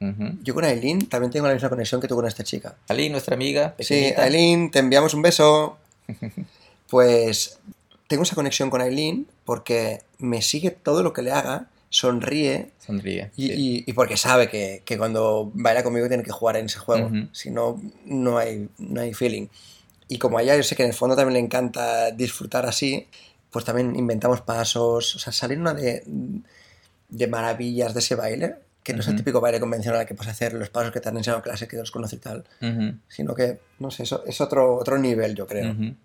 Ujú. 0.00 0.24
Yo 0.42 0.54
con 0.54 0.64
Aileen 0.64 1.06
también 1.08 1.30
tengo 1.32 1.46
la 1.46 1.54
misma 1.54 1.68
conexión 1.70 2.00
que 2.00 2.08
tú 2.08 2.16
con 2.16 2.26
esta 2.26 2.44
chica. 2.44 2.76
Ali, 2.88 3.08
nuestra 3.08 3.34
amiga. 3.34 3.74
Sí. 3.78 4.12
Aileen, 4.16 4.70
te 4.70 4.78
enviamos 4.80 5.14
un 5.14 5.22
beso. 5.22 5.78
Pues 6.88 7.58
tengo 8.06 8.22
esa 8.22 8.34
conexión 8.36 8.70
con 8.70 8.80
Aileen 8.80 9.26
porque 9.44 10.02
me 10.18 10.42
sigue 10.42 10.70
todo 10.70 11.02
lo 11.02 11.12
que 11.12 11.22
le 11.22 11.32
haga, 11.32 11.66
sonríe 11.90 12.70
Sonríe. 12.78 13.30
y, 13.36 13.46
sí. 13.48 13.54
y- 13.56 13.90
y 13.90 13.92
porque 13.92 14.16
sabe 14.16 14.48
que, 14.48 14.82
que 14.84 14.96
cuando 14.98 15.50
baila 15.54 15.82
conmigo 15.82 16.06
tiene 16.08 16.22
que 16.22 16.30
jugar 16.30 16.56
en 16.56 16.66
ese 16.66 16.78
juego. 16.78 17.10
Si 17.32 17.50
no, 17.50 17.80
no 18.04 18.38
hay, 18.38 18.68
no 18.78 19.00
hay 19.00 19.14
feeling. 19.14 19.48
Y 20.08 20.18
como 20.18 20.38
a 20.38 20.42
ella 20.42 20.56
yo 20.56 20.62
sé 20.62 20.76
que 20.76 20.82
en 20.84 20.90
el 20.90 20.94
fondo 20.94 21.16
también 21.16 21.34
le 21.34 21.40
encanta 21.40 22.10
disfrutar 22.10 22.66
así, 22.66 23.08
pues 23.50 23.64
también 23.64 23.96
inventamos 23.96 24.40
pasos, 24.40 25.16
o 25.16 25.18
sea, 25.18 25.32
salir 25.32 25.58
una 25.58 25.74
de, 25.74 26.02
de 27.08 27.26
maravillas 27.26 27.94
de 27.94 28.00
ese 28.00 28.14
baile, 28.14 28.56
que 28.82 28.92
no 28.92 29.00
es 29.00 29.08
el 29.08 29.16
típico 29.16 29.40
baile 29.40 29.58
convencional 29.58 30.06
que 30.06 30.14
puedes 30.14 30.32
hacer 30.32 30.52
los 30.52 30.70
pasos 30.70 30.92
que 30.92 31.00
te 31.00 31.08
han 31.08 31.16
enseñado 31.16 31.38
en 31.38 31.42
clase, 31.42 31.66
que 31.66 31.76
los 31.76 31.90
conoces 31.90 32.18
y 32.18 32.22
tal, 32.22 32.44
Ujú. 32.62 32.98
sino 33.08 33.34
que, 33.34 33.58
no 33.80 33.90
sé, 33.90 34.04
eso 34.04 34.22
es 34.26 34.40
otro, 34.40 34.76
otro 34.76 34.96
nivel, 34.96 35.34
yo 35.34 35.44
creo. 35.46 35.72
Ujú. 35.72 35.96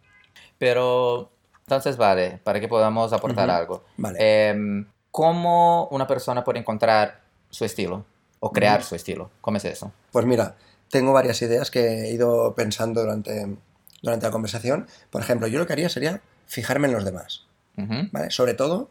Pero, 0.58 1.32
entonces, 1.60 1.98
vale, 1.98 2.40
para 2.44 2.60
que 2.60 2.68
podamos 2.68 3.14
aportar 3.14 3.50
algo. 3.52 3.84
Vale. 3.98 4.18
Em, 4.50 4.88
¿Cómo 5.12 5.90
una 5.92 6.08
persona 6.08 6.44
puede 6.44 6.60
encontrar 6.60 7.22
su 7.50 7.66
estilo? 7.66 8.06
O 8.40 8.52
crear 8.52 8.82
su 8.84 8.96
estilo. 8.96 9.30
¿Cómo 9.42 9.58
es 9.58 9.66
eso? 9.66 9.92
Pues 10.12 10.26
mira, 10.26 10.56
tengo 10.90 11.14
varias 11.14 11.42
ideas 11.42 11.70
que 11.70 12.06
he 12.06 12.12
ido 12.12 12.56
pensando 12.56 13.02
durante, 13.02 13.58
durante 14.02 14.26
la 14.26 14.32
conversación. 14.32 14.88
Por 15.10 15.22
ejemplo, 15.22 15.48
yo 15.48 15.60
lo 15.60 15.68
que 15.68 15.74
haría 15.74 15.90
sería 15.90 16.22
fijarme 16.48 16.88
en 16.88 16.94
los 16.94 17.06
demás. 17.06 17.46
¿vale? 17.76 18.30
Sobre 18.30 18.54
todo 18.54 18.90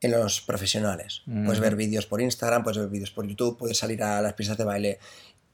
en 0.00 0.10
los 0.10 0.40
profesionales. 0.40 1.22
Puedes 1.24 1.60
ver 1.60 1.76
vídeos 1.76 2.06
por 2.06 2.20
Instagram, 2.20 2.62
puedes 2.62 2.78
ver 2.78 2.88
vídeos 2.88 3.10
por 3.10 3.26
YouTube, 3.26 3.56
puedes 3.56 3.78
salir 3.78 4.02
a 4.02 4.20
las 4.20 4.34
pistas 4.34 4.58
de 4.58 4.64
baile 4.64 4.98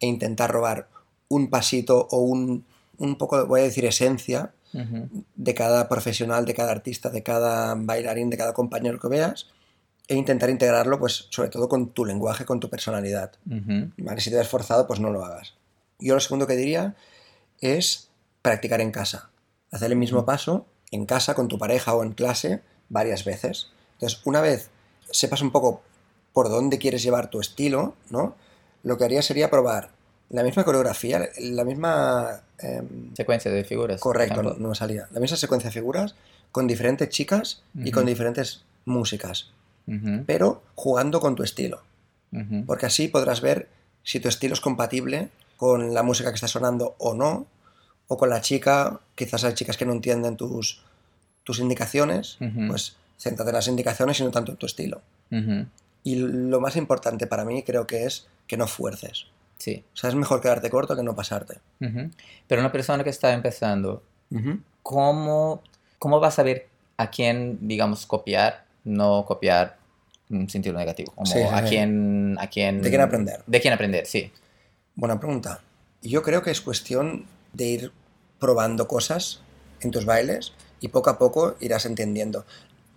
e 0.01 0.07
intentar 0.07 0.51
robar 0.51 0.89
un 1.29 1.49
pasito 1.49 2.09
o 2.11 2.19
un, 2.19 2.65
un 2.99 3.17
poco, 3.17 3.47
voy 3.47 3.61
a 3.61 3.65
decir, 3.65 3.85
esencia 3.85 4.53
de 4.73 5.55
cada 5.55 5.89
profesional, 5.89 6.47
de 6.47 6.55
cada 6.55 6.73
artista, 6.73 7.11
de 7.11 7.23
cada 7.23 7.75
bailarín, 7.77 8.31
de 8.31 8.39
cada 8.39 8.55
compañero 8.55 8.99
que 8.99 9.09
veas 9.09 9.49
e 10.09 10.17
intentar 10.17 10.51
integrarlo, 10.51 10.99
pues, 10.99 11.27
sobre 11.31 11.51
todo 11.51 11.69
con 11.69 11.91
tu 11.91 12.05
lenguaje, 12.05 12.45
con 12.45 12.59
tu 12.59 12.69
personalidad. 12.69 13.33
Si 14.19 14.31
te 14.31 14.37
ves 14.37 14.49
forzado, 14.49 14.87
pues 14.87 14.99
no 14.99 15.11
lo 15.11 15.25
hagas. 15.25 15.55
Yo 15.99 16.15
lo 16.15 16.21
segundo 16.21 16.47
que 16.47 16.57
diría 16.57 16.97
es 17.61 18.09
practicar 18.43 18.81
en 18.81 18.91
casa. 18.91 19.31
Hacer 19.71 19.91
el 19.91 19.97
mismo 19.97 20.25
paso 20.25 20.67
en 20.91 21.07
casa, 21.07 21.35
con 21.35 21.49
tu 21.49 21.59
pareja 21.59 21.95
o 21.95 22.03
en 22.03 22.13
clase, 22.13 22.63
varias 22.89 23.25
veces. 23.25 23.71
Entonces, 23.95 24.21
una 24.25 24.41
vez 24.41 24.71
sepas 25.11 25.41
un 25.41 25.51
poco 25.51 25.83
por 26.33 26.49
dónde 26.49 26.79
quieres 26.79 27.03
llevar 27.03 27.31
tu 27.31 27.41
estilo, 27.41 27.95
¿no? 28.11 28.37
Lo 28.83 28.99
que 28.99 29.05
haría 29.05 29.23
sería 29.23 29.51
probar 29.51 29.91
la 30.33 30.43
misma 30.43 30.65
coreografía, 30.65 31.29
la 31.39 31.65
misma... 31.65 32.43
Em, 32.59 33.15
secuencia 33.15 33.51
de 33.51 33.65
figuras. 33.65 34.01
Correcto, 34.01 34.43
no, 34.43 34.69
me 34.69 34.75
salía. 34.75 35.09
La 35.13 35.21
misma 35.21 35.37
secuencia 35.37 35.69
de 35.69 35.75
figuras 35.75 36.15
con 36.51 36.67
diferentes 36.67 37.09
chicas 37.09 37.63
y 37.75 37.91
con 37.91 38.07
diferentes 38.07 38.65
músicas, 38.85 39.51
pero 40.27 40.63
jugando 40.75 41.21
con 41.21 41.35
tu 41.35 41.43
estilo. 41.43 41.83
Porque 42.67 42.87
así 42.87 43.09
podrás 43.09 43.41
ver 43.41 43.69
si 44.03 44.21
tu 44.21 44.29
estilo 44.29 44.55
es 44.55 44.61
compatible 44.61 45.29
con 45.57 45.93
la 45.95 46.03
música 46.03 46.31
que 46.31 46.37
está 46.37 46.49
sonando 46.49 46.95
o 46.99 47.15
no, 47.15 47.47
o 48.09 48.17
con 48.17 48.31
la 48.31 48.41
chica, 48.41 49.01
quizás 49.15 49.45
hay 49.45 49.55
chicas 49.55 49.77
que 49.77 49.87
no 49.87 49.93
entienden 49.93 50.37
tus, 50.37 50.83
tus 51.45 51.59
indicaciones, 51.59 52.39
pues 52.69 52.97
céntrate 53.19 53.51
en 53.51 53.57
las 53.57 53.69
indicaciones 53.69 54.21
y 54.21 54.25
no 54.25 54.31
tanto 54.31 54.53
en 54.53 54.59
tu 54.59 54.67
estilo. 54.67 55.01
Y 56.05 56.17
lo 56.17 56.61
más 56.61 56.77
importante 56.77 57.27
para 57.27 57.45
mí 57.45 57.63
creo 57.63 57.87
que 57.87 58.05
es 58.05 58.27
que 58.47 58.57
no 58.57 58.67
fuerces. 58.67 59.27
Sí. 59.59 59.85
O 59.95 59.97
sea, 59.97 60.11
es 60.11 60.17
mejor 60.17 60.41
quedarte 60.41 60.69
corto 60.69 60.97
que 60.97 61.03
no 61.03 61.15
pasarte. 61.15 61.59
Pero 61.79 62.61
una 62.61 62.73
persona 62.73 63.05
que 63.05 63.11
está 63.11 63.33
empezando, 63.33 64.03
¿cómo, 64.83 65.63
¿cómo 65.99 66.21
va 66.21 66.29
a 66.29 66.33
saber 66.33 66.69
a 66.97 67.11
quién, 67.11 67.59
digamos, 67.67 68.07
copiar, 68.07 68.65
no 68.85 69.25
copiar 69.25 69.79
en 70.29 70.51
sentido 70.51 70.77
negativo? 70.77 71.13
Como 71.13 71.33
a, 71.51 71.63
quién, 71.63 72.37
a 72.39 72.49
quién... 72.49 72.83
¿De 72.83 72.89
quién 72.89 73.01
aprender? 73.01 73.43
De 73.47 73.61
quién 73.61 73.73
aprender, 73.73 74.07
sí. 74.07 74.31
Buena 74.97 75.19
pregunta. 75.19 75.61
Yo 76.03 76.23
creo 76.23 76.43
que 76.43 76.51
es 76.51 76.61
cuestión 76.61 77.27
de 77.53 77.65
ir 77.65 77.93
probando 78.39 78.89
cosas 78.89 79.41
en 79.81 79.91
tus 79.91 80.05
bailes 80.05 80.53
y 80.81 80.89
poco 80.89 81.11
a 81.11 81.19
poco 81.19 81.57
irás 81.61 81.87
entendiendo. 81.87 82.45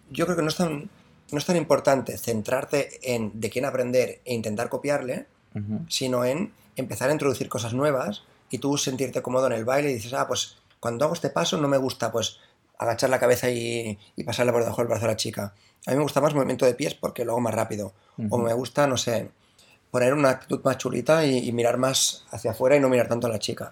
Yo 0.10 0.26
creo 0.26 0.38
que 0.38 0.44
no 0.44 0.50
es 0.50 0.56
tan, 0.56 0.90
no 1.32 1.38
es 1.38 1.46
tan 1.46 1.56
importante 1.56 2.18
centrarte 2.18 3.00
en 3.14 3.40
de 3.40 3.50
quién 3.50 3.66
aprender 3.66 4.22
e 4.26 4.34
intentar 4.34 4.70
copiarle, 4.70 5.28
sino 5.88 6.26
en 6.26 6.52
empezar 6.76 7.10
a 7.10 7.14
introducir 7.14 7.48
cosas 7.48 7.74
nuevas 7.74 8.24
y 8.50 8.58
tú 8.58 8.78
sentirte 8.78 9.22
cómodo 9.22 9.48
en 9.48 9.54
el 9.54 9.64
baile 9.64 9.92
y 9.92 9.94
dices, 9.94 10.14
ah, 10.14 10.28
pues 10.28 10.58
cuando 10.82 11.06
hago 11.06 11.14
este 11.14 11.30
paso 11.30 11.58
no 11.58 11.70
me 11.70 11.78
gusta 11.78 12.12
pues 12.12 12.40
agachar 12.78 13.10
la 13.10 13.20
cabeza 13.20 13.50
y, 13.50 13.98
y 14.18 14.24
pasarle 14.26 14.52
por 14.52 14.62
debajo 14.62 14.82
del 14.82 14.90
brazo 14.90 15.06
a 15.06 15.10
la 15.10 15.16
chica. 15.16 15.54
A 15.86 15.92
mí 15.92 15.98
me 15.98 16.04
gusta 16.04 16.20
más 16.20 16.34
movimiento 16.34 16.66
de 16.66 16.74
pies 16.74 16.94
porque 16.94 17.24
lo 17.24 17.32
hago 17.32 17.42
más 17.42 17.54
rápido. 17.54 17.94
O 18.30 18.38
me 18.38 18.54
gusta, 18.54 18.88
no 18.88 18.98
sé, 18.98 19.30
poner 19.96 20.14
una 20.14 20.32
actitud 20.32 20.60
más 20.62 20.78
chulita 20.78 21.26
y, 21.26 21.50
mirar 21.54 21.78
más 21.78 22.26
hacia 22.30 22.52
afuera 22.52 22.76
y 22.76 22.82
no 22.82 22.90
mirar 22.90 23.08
tanto 23.08 23.28
a 23.28 23.30
la 23.30 23.40
chica. 23.40 23.72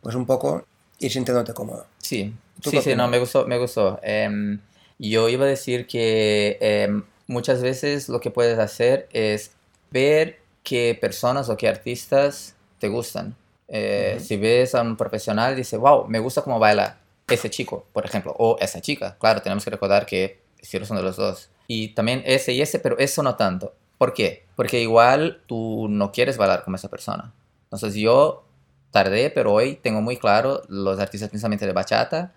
Pues 0.00 0.14
un 0.14 0.24
poco 0.24 0.64
ir 1.00 1.10
sintiéndote 1.10 1.52
cómodo. 1.52 1.84
Sí, 1.98 2.32
sí, 2.62 2.80
sí, 2.80 2.94
no, 2.94 3.08
me 3.08 3.18
gustó, 3.18 3.44
me 3.44 3.58
gustó. 3.58 3.98
Em, 4.04 4.60
yo 5.00 5.28
iba 5.28 5.46
a 5.46 5.48
decir 5.48 5.88
que 5.88 6.58
em, 6.60 7.02
muchas 7.26 7.60
veces 7.60 8.08
lo 8.08 8.20
que 8.20 8.30
puedes 8.30 8.56
hacer 8.60 9.08
es 9.12 9.50
ver 9.90 10.38
qué 10.62 10.96
personas 11.00 11.48
o 11.48 11.56
qué 11.56 11.66
artistas 11.66 12.54
te 12.78 12.86
gustan. 12.86 13.34
Eh, 13.66 14.20
si 14.24 14.36
ves 14.36 14.76
a 14.76 14.82
un 14.82 14.96
profesional, 14.96 15.56
dice, 15.56 15.76
wow, 15.76 16.06
me 16.06 16.20
gusta 16.20 16.42
cómo 16.42 16.60
baila 16.60 17.00
ese 17.26 17.50
chico, 17.50 17.84
por 17.92 18.06
ejemplo, 18.06 18.32
o 18.38 18.56
esa 18.60 18.80
chica. 18.80 19.16
Claro, 19.18 19.42
tenemos 19.42 19.64
que 19.64 19.70
recordar 19.70 20.06
que 20.06 20.38
son 20.84 20.96
de 20.98 21.02
los 21.02 21.16
dos. 21.16 21.50
Y 21.66 21.88
también 21.88 22.22
ese 22.26 22.52
y 22.52 22.62
ese, 22.62 22.78
pero 22.78 22.96
eso 22.96 23.24
no 23.24 23.34
tanto. 23.34 23.74
¿Por 23.98 24.14
qué? 24.14 24.46
Porque 24.56 24.80
igual 24.80 25.42
tú 25.46 25.88
no 25.90 26.12
quieres 26.12 26.38
bailar 26.38 26.64
como 26.64 26.76
esa 26.76 26.88
persona. 26.88 27.32
Entonces 27.64 27.94
yo 27.94 28.44
tardé, 28.90 29.30
pero 29.30 29.52
hoy 29.52 29.76
tengo 29.76 30.00
muy 30.00 30.16
claro 30.16 30.62
los 30.68 30.98
artistas 30.98 31.28
precisamente 31.28 31.66
de 31.66 31.72
bachata. 31.72 32.32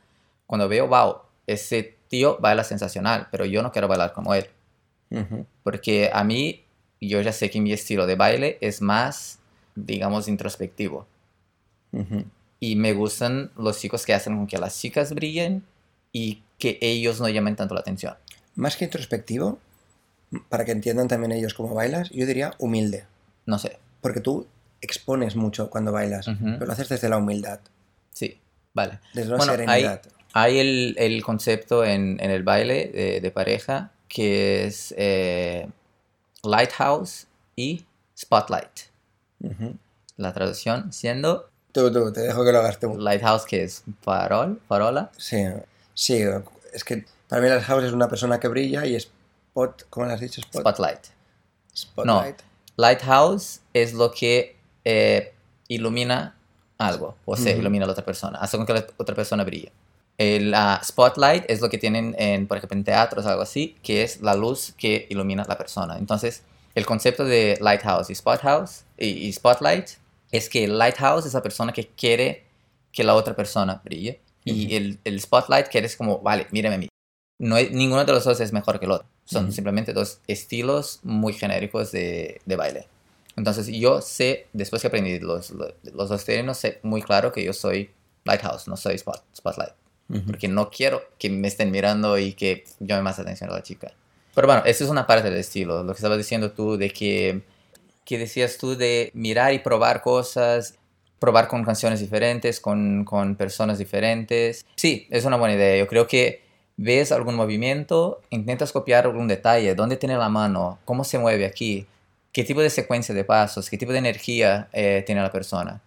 Cuando 0.48 0.68
veo, 0.68 0.88
wow, 0.88 1.18
ese 1.48 1.98
tío 2.08 2.38
baila 2.40 2.64
sensacional, 2.64 3.28
pero 3.32 3.46
yo 3.46 3.64
no 3.64 3.72
quiero 3.72 3.88
bailar 3.88 4.12
como 4.12 4.34
él. 4.34 4.48
Porque 5.64 6.10
a 6.14 6.24
mí, 6.24 6.64
yo 7.00 7.22
ya 7.22 7.34
sé 7.34 7.50
que 7.50 7.62
mi 7.62 7.74
estilo 7.74 8.06
de 8.06 8.16
baile 8.16 8.58
es 8.62 8.82
más, 8.82 9.40
digamos, 9.76 10.28
introspectivo. 10.28 11.06
Y 12.60 12.76
me 12.76 12.94
gustan 12.94 13.52
los 13.58 13.80
chicos 13.80 14.06
que 14.06 14.14
hacen 14.14 14.38
con 14.38 14.48
que 14.48 14.58
las 14.58 14.80
chicas 14.80 15.14
brillen 15.14 15.64
y 16.12 16.44
que 16.58 16.78
ellos 16.82 17.20
no 17.20 17.28
llamen 17.28 17.56
tanto 17.56 17.74
la 17.74 17.82
atención. 17.82 18.16
Más 18.56 18.76
que 18.78 18.86
introspectivo, 18.86 19.58
para 20.50 20.66
que 20.66 20.72
entiendan 20.72 21.08
también 21.08 21.32
ellos 21.32 21.54
cómo 21.54 21.74
bailas, 21.74 22.10
yo 22.10 22.26
diría 22.26 22.54
humilde. 22.58 23.06
No 23.46 23.60
sé. 23.60 23.80
Porque 24.02 24.22
tú 24.22 24.48
expones 24.82 25.36
mucho 25.36 25.70
cuando 25.70 25.92
bailas, 25.92 26.26
pero 26.42 26.66
lo 26.66 26.72
haces 26.72 26.90
desde 26.90 27.10
la 27.10 27.18
humildad. 27.18 27.60
Sí, 28.12 28.40
vale. 28.74 29.00
Desde 29.14 29.32
la 29.32 29.40
serenidad. 29.42 30.02
Hay, 30.34 30.60
el, 30.60 30.96
el, 30.98 31.24
concepto 31.24 31.84
en, 31.84 32.18
en, 32.22 32.32
el 32.32 32.44
baile 32.44 33.20
de, 33.22 33.32
pareja 33.32 33.92
que 34.08 34.66
es 34.66 34.94
eh, 34.98 35.68
lighthouse 36.44 37.28
y 37.56 37.86
spotlight. 38.18 38.90
La 40.18 40.34
traducción 40.34 40.94
siendo... 40.94 41.50
Tú, 41.72 41.92
tú, 41.92 42.12
te 42.12 42.22
dejo 42.22 42.44
que 42.44 42.52
lo 42.52 42.60
hagas 42.60 42.80
tú. 42.80 42.98
Lighthouse 42.98 43.46
que 43.46 43.64
es 43.64 43.84
farol, 44.02 44.60
farola. 44.68 45.12
Sí, 45.18 45.46
sí, 45.94 46.24
es 46.74 46.84
que 46.84 47.06
para 47.28 47.42
mí 47.42 47.50
lighthouse 47.50 47.86
es 47.86 47.94
una 47.94 48.10
persona 48.10 48.40
que 48.40 48.48
brilla 48.48 48.86
y 48.86 48.96
spot, 49.52 49.86
¿cómo 49.90 50.06
le 50.08 50.14
has 50.14 50.22
dicho? 50.22 50.42
Spotlight. 50.42 51.08
Spotlight. 51.76 52.40
No, 52.40 52.46
lighthouse 52.78 53.62
es 53.74 53.94
lo 53.94 54.12
que 54.12 54.56
eh, 54.84 55.34
ilumina 55.68 56.36
algo, 56.78 57.16
o 57.26 57.38
sea, 57.38 57.56
ilumina 57.56 57.86
a 57.86 57.88
la 57.88 57.92
otra 57.92 58.06
persona, 58.06 58.40
hace 58.40 58.58
con 58.58 58.66
que 58.66 58.74
la 58.74 58.86
otra 58.98 59.14
persona 59.14 59.44
brille. 59.44 59.72
El 60.18 60.54
spotlight 60.84 61.46
es 61.48 61.62
lo 61.62 61.70
que 61.70 61.78
tienen, 61.78 62.16
en, 62.18 62.48
por 62.48 62.58
ejemplo, 62.58 62.78
en 62.78 62.84
teatros 62.84 63.26
o 63.26 63.30
algo 63.30 63.42
así, 63.42 63.76
que 63.82 64.04
es 64.04 64.22
la 64.22 64.36
luz 64.36 64.74
que 64.78 65.08
ilumina 65.10 65.44
a 65.44 65.48
la 65.48 65.58
persona. 65.58 65.98
Entonces, 65.98 66.44
el 66.76 66.86
concepto 66.86 67.26
de 67.26 67.58
lighthouse 67.60 68.10
y 68.10 68.16
spothouse 68.16 68.84
y, 68.98 69.32
spotlight 69.34 69.90
es 70.32 70.50
que 70.50 70.64
el 70.66 70.78
lighthouse 70.78 71.26
es 71.26 71.34
la 71.34 71.42
persona 71.42 71.72
que 71.74 71.88
quiere 71.88 72.46
que 72.92 73.04
la 73.04 73.16
otra 73.16 73.36
persona 73.36 73.82
brille 73.84 74.22
y 74.44 74.76
el, 74.76 75.00
el, 75.04 75.20
spotlight 75.22 75.74
es 75.74 75.96
como, 75.96 76.20
vale, 76.20 76.48
mírame 76.52 76.76
a 76.76 76.80
mí. 76.80 76.88
No 77.40 77.56
ninguno 77.56 78.04
de 78.06 78.12
los 78.12 78.24
dos 78.24 78.40
es 78.40 78.54
mejor 78.54 78.80
que 78.80 78.86
el 78.86 78.92
otro. 78.92 79.08
Son 79.32 79.52
simplemente 79.52 79.94
dos 79.94 80.20
estilos 80.28 81.00
muy 81.04 81.34
genéricos 81.34 81.92
de, 81.92 82.42
de 82.46 82.56
baile. 82.56 82.88
Entonces 83.38 83.68
yo 83.68 84.02
sé, 84.02 84.48
después 84.54 84.82
que 84.82 84.90
aprendí 84.90 85.20
los, 85.20 85.52
los, 85.52 85.74
los 85.94 86.10
dos 86.10 86.26
términos, 86.26 86.58
sé 86.58 86.80
muy 86.84 87.02
claro 87.02 87.32
que 87.32 87.44
yo 87.44 87.54
soy 87.54 87.92
Lighthouse, 88.26 88.68
no 88.68 88.78
soy 88.78 88.96
spot, 88.96 89.24
Spotlight. 89.36 89.74
Porque 90.28 90.50
no 90.50 90.70
quiero 90.70 91.02
que 91.18 91.30
me 91.30 91.48
estén 91.48 91.72
mirando 91.72 92.18
y 92.18 92.34
que 92.34 92.66
llame 92.82 93.02
más 93.02 93.18
atención 93.18 93.50
a 93.50 93.54
la 93.54 93.64
chica. 93.64 93.94
Pero 94.36 94.46
bueno, 94.46 94.62
eso 94.66 94.84
es 94.84 94.90
una 94.90 95.08
parte 95.08 95.30
del 95.30 95.40
estilo. 95.40 95.84
Lo 95.84 95.94
que 95.94 95.98
estabas 95.98 96.18
diciendo 96.18 96.52
tú 96.52 96.76
de 96.76 96.90
que, 96.90 97.44
que 98.04 98.18
decías 98.18 98.58
tú 98.58 98.76
de 98.76 99.12
mirar 99.14 99.54
y 99.54 99.60
probar 99.60 100.02
cosas, 100.02 100.78
probar 101.18 101.48
con 101.48 101.64
canciones 101.64 102.02
diferentes, 102.02 102.60
con, 102.60 103.06
con 103.06 103.38
personas 103.38 103.78
diferentes. 103.78 104.66
Sí, 104.76 105.08
es 105.12 105.24
una 105.24 105.38
buena 105.38 105.56
idea. 105.56 105.78
Yo 105.78 105.88
creo 105.88 106.08
que 106.08 106.44
ves 106.78 107.12
algún 107.12 107.36
movimiento, 107.36 108.22
intentas 108.30 108.72
copiar 108.72 109.06
algún 109.06 109.28
detalle, 109.28 109.76
dónde 109.76 109.98
tiene 109.98 110.18
la 110.18 110.30
mano, 110.30 110.80
cómo 110.86 111.04
se 111.04 111.20
mueve 111.20 111.46
aquí 111.46 111.88
qué 112.32 112.44
tipo 112.44 112.62
de 112.62 112.70
secuencia 112.70 113.14
de 113.14 113.24
pasos, 113.24 113.70
qué 113.70 113.78
tipo 113.78 113.92
de 113.92 114.00
energía 114.00 114.70
eh, 114.74 115.04
tiene 115.06 115.22
la 115.22 115.32
persona. 115.32 115.82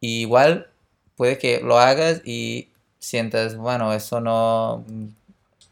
igual 0.00 0.68
puede 1.16 1.38
que 1.38 1.60
lo 1.60 1.78
hagas 1.78 2.22
y 2.24 2.68
sientas, 2.98 3.56
bueno, 3.56 3.92
eso 3.92 4.20
no, 4.20 4.84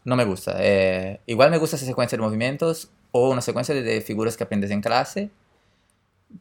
no 0.03 0.15
me 0.15 0.25
gusta. 0.25 0.57
Eh, 0.59 1.19
igual 1.25 1.51
me 1.51 1.57
gusta 1.57 1.77
esa 1.77 1.85
secuencia 1.85 2.17
de 2.17 2.23
movimientos 2.23 2.89
o 3.11 3.29
una 3.29 3.41
secuencia 3.41 3.75
de, 3.75 4.01
figuras 4.01 4.37
que 4.37 4.43
aprendes 4.43 4.71
en 4.71 4.81
clase, 4.81 5.29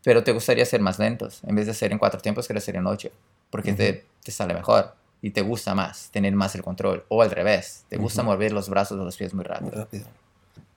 pero 0.02 0.24
te 0.24 0.32
gustaría 0.32 0.64
ser 0.66 0.80
más 0.80 0.98
lentos. 0.98 1.42
En 1.44 1.54
vez 1.54 1.66
de 1.66 1.72
hacer 1.72 1.92
en 1.92 1.98
cuatro 1.98 2.20
tiempos, 2.20 2.46
quieres 2.46 2.64
hacer 2.64 2.76
en 2.76 2.86
ocho, 2.86 3.10
porque 3.50 3.72
te, 3.72 4.04
te, 4.24 4.32
sale 4.32 4.54
mejor 4.54 4.94
y 5.22 5.30
te 5.30 5.42
gusta 5.42 5.74
más, 5.74 6.10
tener 6.10 6.34
más 6.34 6.54
el 6.54 6.62
control. 6.62 7.04
O 7.08 7.22
al 7.22 7.30
revés, 7.30 7.84
te 7.88 7.96
gusta 7.96 8.22
mover 8.22 8.52
los 8.52 8.68
brazos 8.68 8.98
o 8.98 9.04
los 9.04 9.16
pies 9.16 9.34
muy 9.34 9.44
rápido. 9.44 9.70
Muy 9.70 9.78
rápido. 9.78 10.06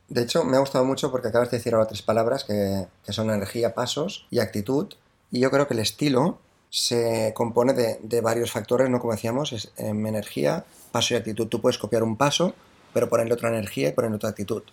De 0.07 0.23
hecho, 0.23 0.43
me 0.43 0.57
ha 0.57 0.59
gustado 0.59 0.85
mucho 0.85 1.11
porque 1.11 1.27
acabas 1.27 1.51
de 1.51 1.57
decir 1.57 1.73
ahora 1.73 1.87
tres 1.87 2.01
palabras 2.01 2.43
que, 2.43 2.87
son 3.11 3.29
energía, 3.29 3.75
pasos 3.75 4.25
y 4.31 4.39
actitud. 4.39 4.87
Y 5.31 5.39
yo 5.39 5.51
creo 5.51 5.67
que 5.67 5.75
el 5.75 5.81
estilo 5.81 6.39
se 6.71 7.33
compone 7.35 7.73
de, 7.73 8.21
varios 8.21 8.51
factores, 8.51 8.89
¿no? 8.89 8.99
Como 8.99 9.13
decíamos, 9.13 9.53
es 9.53 9.71
em, 9.77 10.05
energía, 10.07 10.65
paso 10.91 11.13
y 11.13 11.17
actitud. 11.17 11.47
Tú 11.47 11.61
puedes 11.61 11.77
copiar 11.77 12.03
un 12.03 12.17
paso 12.17 12.55
pero 12.93 13.09
ponerle 13.09 13.33
otra 13.33 13.49
energía 13.49 13.89
y 13.89 13.91
ponerle 13.91 14.17
otra 14.17 14.29
actitud. 14.29 14.63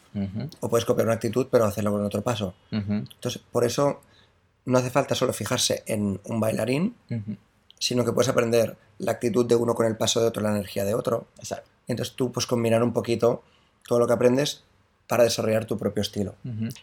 O 0.61 0.68
puedes 0.68 0.85
copiar 0.85 1.06
una 1.06 1.14
actitud, 1.14 1.49
pero 1.50 1.64
hacerlo 1.64 1.92
con 1.92 2.04
otro 2.04 2.23
paso. 2.23 2.54
Entonces, 2.70 3.42
por 3.52 3.64
eso 3.64 4.00
no 4.64 4.78
hace 4.78 4.90
falta 4.90 5.14
solo 5.14 5.32
fijarse 5.32 5.82
en 5.87 6.20
un 6.25 6.40
bailarín. 6.40 6.94
Sino 7.78 8.04
que 8.04 8.12
puedes 8.12 8.28
aprender 8.28 8.76
la 8.99 9.12
actitud 9.12 9.47
de 9.47 9.54
uno 9.54 9.75
con 9.75 9.87
el 9.87 9.97
paso 9.97 10.21
de 10.21 10.26
otro, 10.26 10.42
la 10.42 10.50
energía 10.50 10.85
de 10.85 10.95
otro. 10.95 11.26
Exacto. 11.38 11.68
Entonces 11.87 12.14
tú 12.14 12.33
puedes 12.33 12.47
combinar 12.47 12.83
un 12.83 12.92
poquito 12.92 13.42
todo 13.87 13.99
lo 13.99 14.06
que 14.06 14.12
aprendes 14.12 14.64
para 15.06 15.25
desarrollar 15.25 15.66
tu 15.66 15.78
propio 15.78 16.00
estilo. 16.00 16.35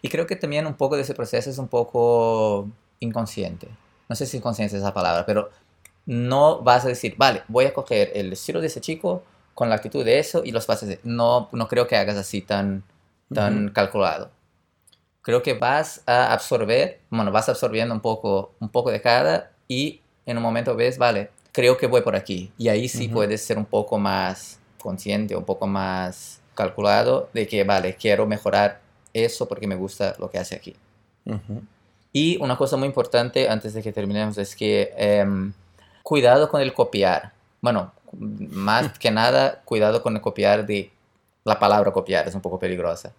Y 0.01 0.09
creo 0.09 0.25
que 0.25 0.35
también 0.35 0.65
un 0.65 0.75
poco 0.75 0.95
de 0.95 1.01
ese 1.01 1.13
proceso 1.13 1.49
es 1.49 1.57
un 1.57 1.67
poco 1.67 2.69
inconsciente. 2.99 3.67
No 4.07 4.15
sé 4.15 4.25
si 4.25 4.37
inconsciente 4.37 4.75
es 4.75 4.81
esa 4.81 4.93
palabra, 4.93 5.25
pero 5.25 5.49
no 6.05 6.61
vas 6.61 6.85
a 6.85 6.89
decir, 6.89 7.15
vale, 7.17 7.43
voy 7.47 7.65
a 7.65 7.73
coger 7.73 8.11
el 8.15 8.31
estilo 8.33 8.61
de 8.61 8.67
ese 8.67 8.81
chico 8.81 9.23
con 9.53 9.69
la 9.69 9.75
actitud 9.75 10.03
de 10.03 10.19
eso 10.19 10.41
y 10.43 10.51
los 10.51 10.69
hacer. 10.69 10.99
No, 11.03 11.49
no 11.51 11.67
creo 11.67 11.87
que 11.87 11.95
hagas 11.95 12.17
así 12.17 12.41
tan, 12.41 12.83
tan 13.33 13.69
calculado. 13.69 14.31
Creo 15.21 15.41
que 15.41 15.53
vas 15.53 16.01
a 16.05 16.33
absorber, 16.33 16.99
bueno, 17.09 17.31
vas 17.31 17.49
absorbiendo 17.49 17.93
un 17.93 18.01
poco, 18.01 18.53
un 18.59 18.69
poco 18.69 18.91
de 18.91 19.01
cada 19.01 19.51
y 19.67 20.01
en 20.25 20.37
un 20.37 20.43
momento 20.43 20.75
ves, 20.75 20.97
vale, 20.97 21.29
creo 21.51 21.77
que 21.77 21.87
voy 21.87 22.01
por 22.01 22.15
aquí. 22.15 22.51
Y 22.57 22.69
ahí 22.69 22.87
sí 22.87 23.05
Ujú. 23.05 23.15
puedes 23.15 23.43
ser 23.43 23.57
un 23.57 23.65
poco 23.65 23.97
más 23.97 24.59
consciente, 24.79 25.35
un 25.35 25.45
poco 25.45 25.67
más 25.67 26.41
calculado 26.55 27.29
de 27.33 27.47
que, 27.47 27.63
vale, 27.63 27.95
quiero 27.95 28.25
mejorar 28.25 28.81
eso 29.13 29.47
porque 29.47 29.67
me 29.67 29.75
gusta 29.75 30.15
lo 30.19 30.29
que 30.29 30.39
hace 30.39 30.55
aquí. 30.55 30.75
Y 32.11 32.37
una 32.41 32.57
cosa 32.57 32.77
muy 32.77 32.87
importante 32.87 33.49
antes 33.49 33.73
de 33.73 33.81
que 33.81 33.91
terminemos 33.91 34.37
es 34.37 34.55
que 34.55 34.93
em, 34.97 35.53
cuidado 36.03 36.49
con 36.49 36.61
el 36.61 36.73
copiar. 36.73 37.31
Bueno, 37.61 37.91
más 38.17 38.97
que 38.99 39.09
nada, 39.11 39.61
cuidado 39.65 40.01
con 40.03 40.15
el 40.15 40.21
copiar 40.21 40.65
de 40.65 40.91
la 41.43 41.59
palabra 41.59 41.91
copiar, 41.91 42.27
es 42.27 42.35
un 42.35 42.41
poco 42.41 42.59
peligrosa. 42.59 43.13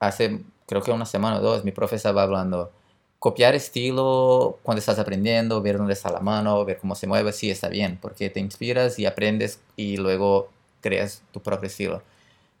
Hace, 0.00 0.40
creo 0.66 0.82
que 0.82 0.90
una 0.90 1.06
semana 1.06 1.38
o 1.38 1.40
dos, 1.40 1.64
mi 1.64 1.72
profe 1.72 1.96
estaba 1.96 2.22
hablando. 2.22 2.72
Copiar 3.18 3.54
estilo 3.56 4.58
cuando 4.62 4.78
estás 4.78 4.98
aprendiendo, 5.00 5.60
ver 5.60 5.78
dónde 5.78 5.92
está 5.94 6.10
la 6.12 6.20
mano, 6.20 6.64
ver 6.64 6.78
cómo 6.78 6.94
se 6.94 7.08
mueve, 7.08 7.32
sí 7.32 7.50
está 7.50 7.68
bien, 7.68 7.98
porque 8.00 8.30
te 8.30 8.38
inspiras 8.40 8.98
y 8.98 9.06
aprendes 9.06 9.60
y 9.76 9.96
luego 9.96 10.50
creas 10.80 11.22
tu 11.32 11.40
propio 11.42 11.66
estilo. 11.66 12.02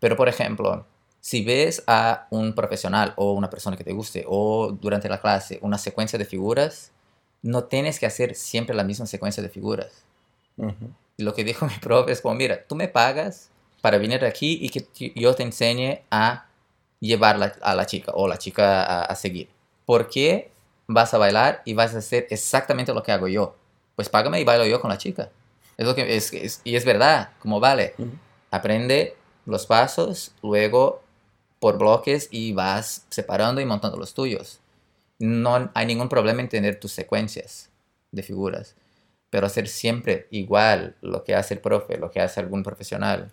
Pero, 0.00 0.16
por 0.16 0.28
ejemplo, 0.28 0.84
si 1.20 1.44
ves 1.44 1.84
a 1.86 2.26
un 2.30 2.54
profesional 2.54 3.14
o 3.16 3.32
una 3.32 3.50
persona 3.50 3.76
que 3.76 3.84
te 3.84 3.92
guste 3.92 4.24
o 4.28 4.72
durante 4.72 5.08
la 5.08 5.20
clase 5.20 5.58
una 5.62 5.78
secuencia 5.78 6.18
de 6.18 6.24
figuras, 6.24 6.92
no 7.42 7.64
tienes 7.64 8.00
que 8.00 8.06
hacer 8.06 8.34
siempre 8.34 8.74
la 8.76 8.84
misma 8.84 9.06
secuencia 9.06 9.42
de 9.42 9.48
figuras. 9.50 10.04
Lo 11.16 11.34
que 11.34 11.44
dijo 11.44 11.66
mi 11.66 11.74
profe 11.80 12.12
es 12.12 12.20
como, 12.20 12.34
mira, 12.34 12.64
tú 12.66 12.74
me 12.74 12.88
pagas 12.88 13.50
para 13.80 13.98
venir 13.98 14.24
aquí 14.24 14.58
y 14.60 14.70
que 14.70 15.12
yo 15.14 15.34
te 15.34 15.42
enseñe 15.42 16.02
a 16.10 16.46
llevar 17.00 17.38
la- 17.38 17.54
a 17.62 17.74
la 17.74 17.86
chica 17.86 18.12
o 18.14 18.26
la 18.28 18.38
chica 18.38 18.82
a, 18.84 19.04
a 19.04 19.14
seguir. 19.14 19.48
¿Por 19.88 20.10
qué 20.10 20.52
vas 20.86 21.14
a 21.14 21.18
bailar 21.18 21.62
y 21.64 21.74
vas 21.74 21.96
a 21.96 22.00
hacer 22.00 22.28
exactamente 22.30 22.94
lo 22.94 23.02
que 23.02 23.12
hago 23.12 23.28
yo? 23.28 23.56
Pues 23.96 24.10
págame 24.10 24.40
y 24.40 24.44
bailo 24.44 24.66
yo 24.66 24.82
con 24.82 24.90
la 24.90 24.98
chica. 24.98 25.30
Es 25.78 25.86
lo 25.86 25.96
que 25.96 26.16
es, 26.16 26.32
es- 26.34 26.60
y 26.64 26.76
es 26.76 26.84
verdad, 26.84 27.30
como 27.40 27.60
vale, 27.60 27.96
aprende 28.52 29.16
los 29.46 29.66
pasos, 29.66 30.32
luego 30.42 31.02
por 31.60 31.78
bloques 31.78 32.28
y 32.32 32.52
vas 32.54 33.06
separando 33.10 33.62
y 33.62 33.66
montando 33.66 33.98
los 33.98 34.14
tuyos. 34.14 34.60
No 35.18 35.70
hay 35.74 35.86
ningún 35.86 36.08
problema 36.10 36.42
en 36.42 36.50
tener 36.50 36.80
tus 36.80 36.92
secuencias 36.92 37.70
de 38.12 38.22
figuras, 38.24 38.76
pero 39.30 39.46
hacer 39.48 39.68
siempre 39.68 40.28
igual 40.32 40.96
lo 41.02 41.24
que 41.24 41.34
hace 41.36 41.54
el 41.54 41.60
profe, 41.62 41.98
lo 41.98 42.10
que 42.10 42.20
hace 42.22 42.40
algún 42.40 42.64
profesional, 42.64 43.32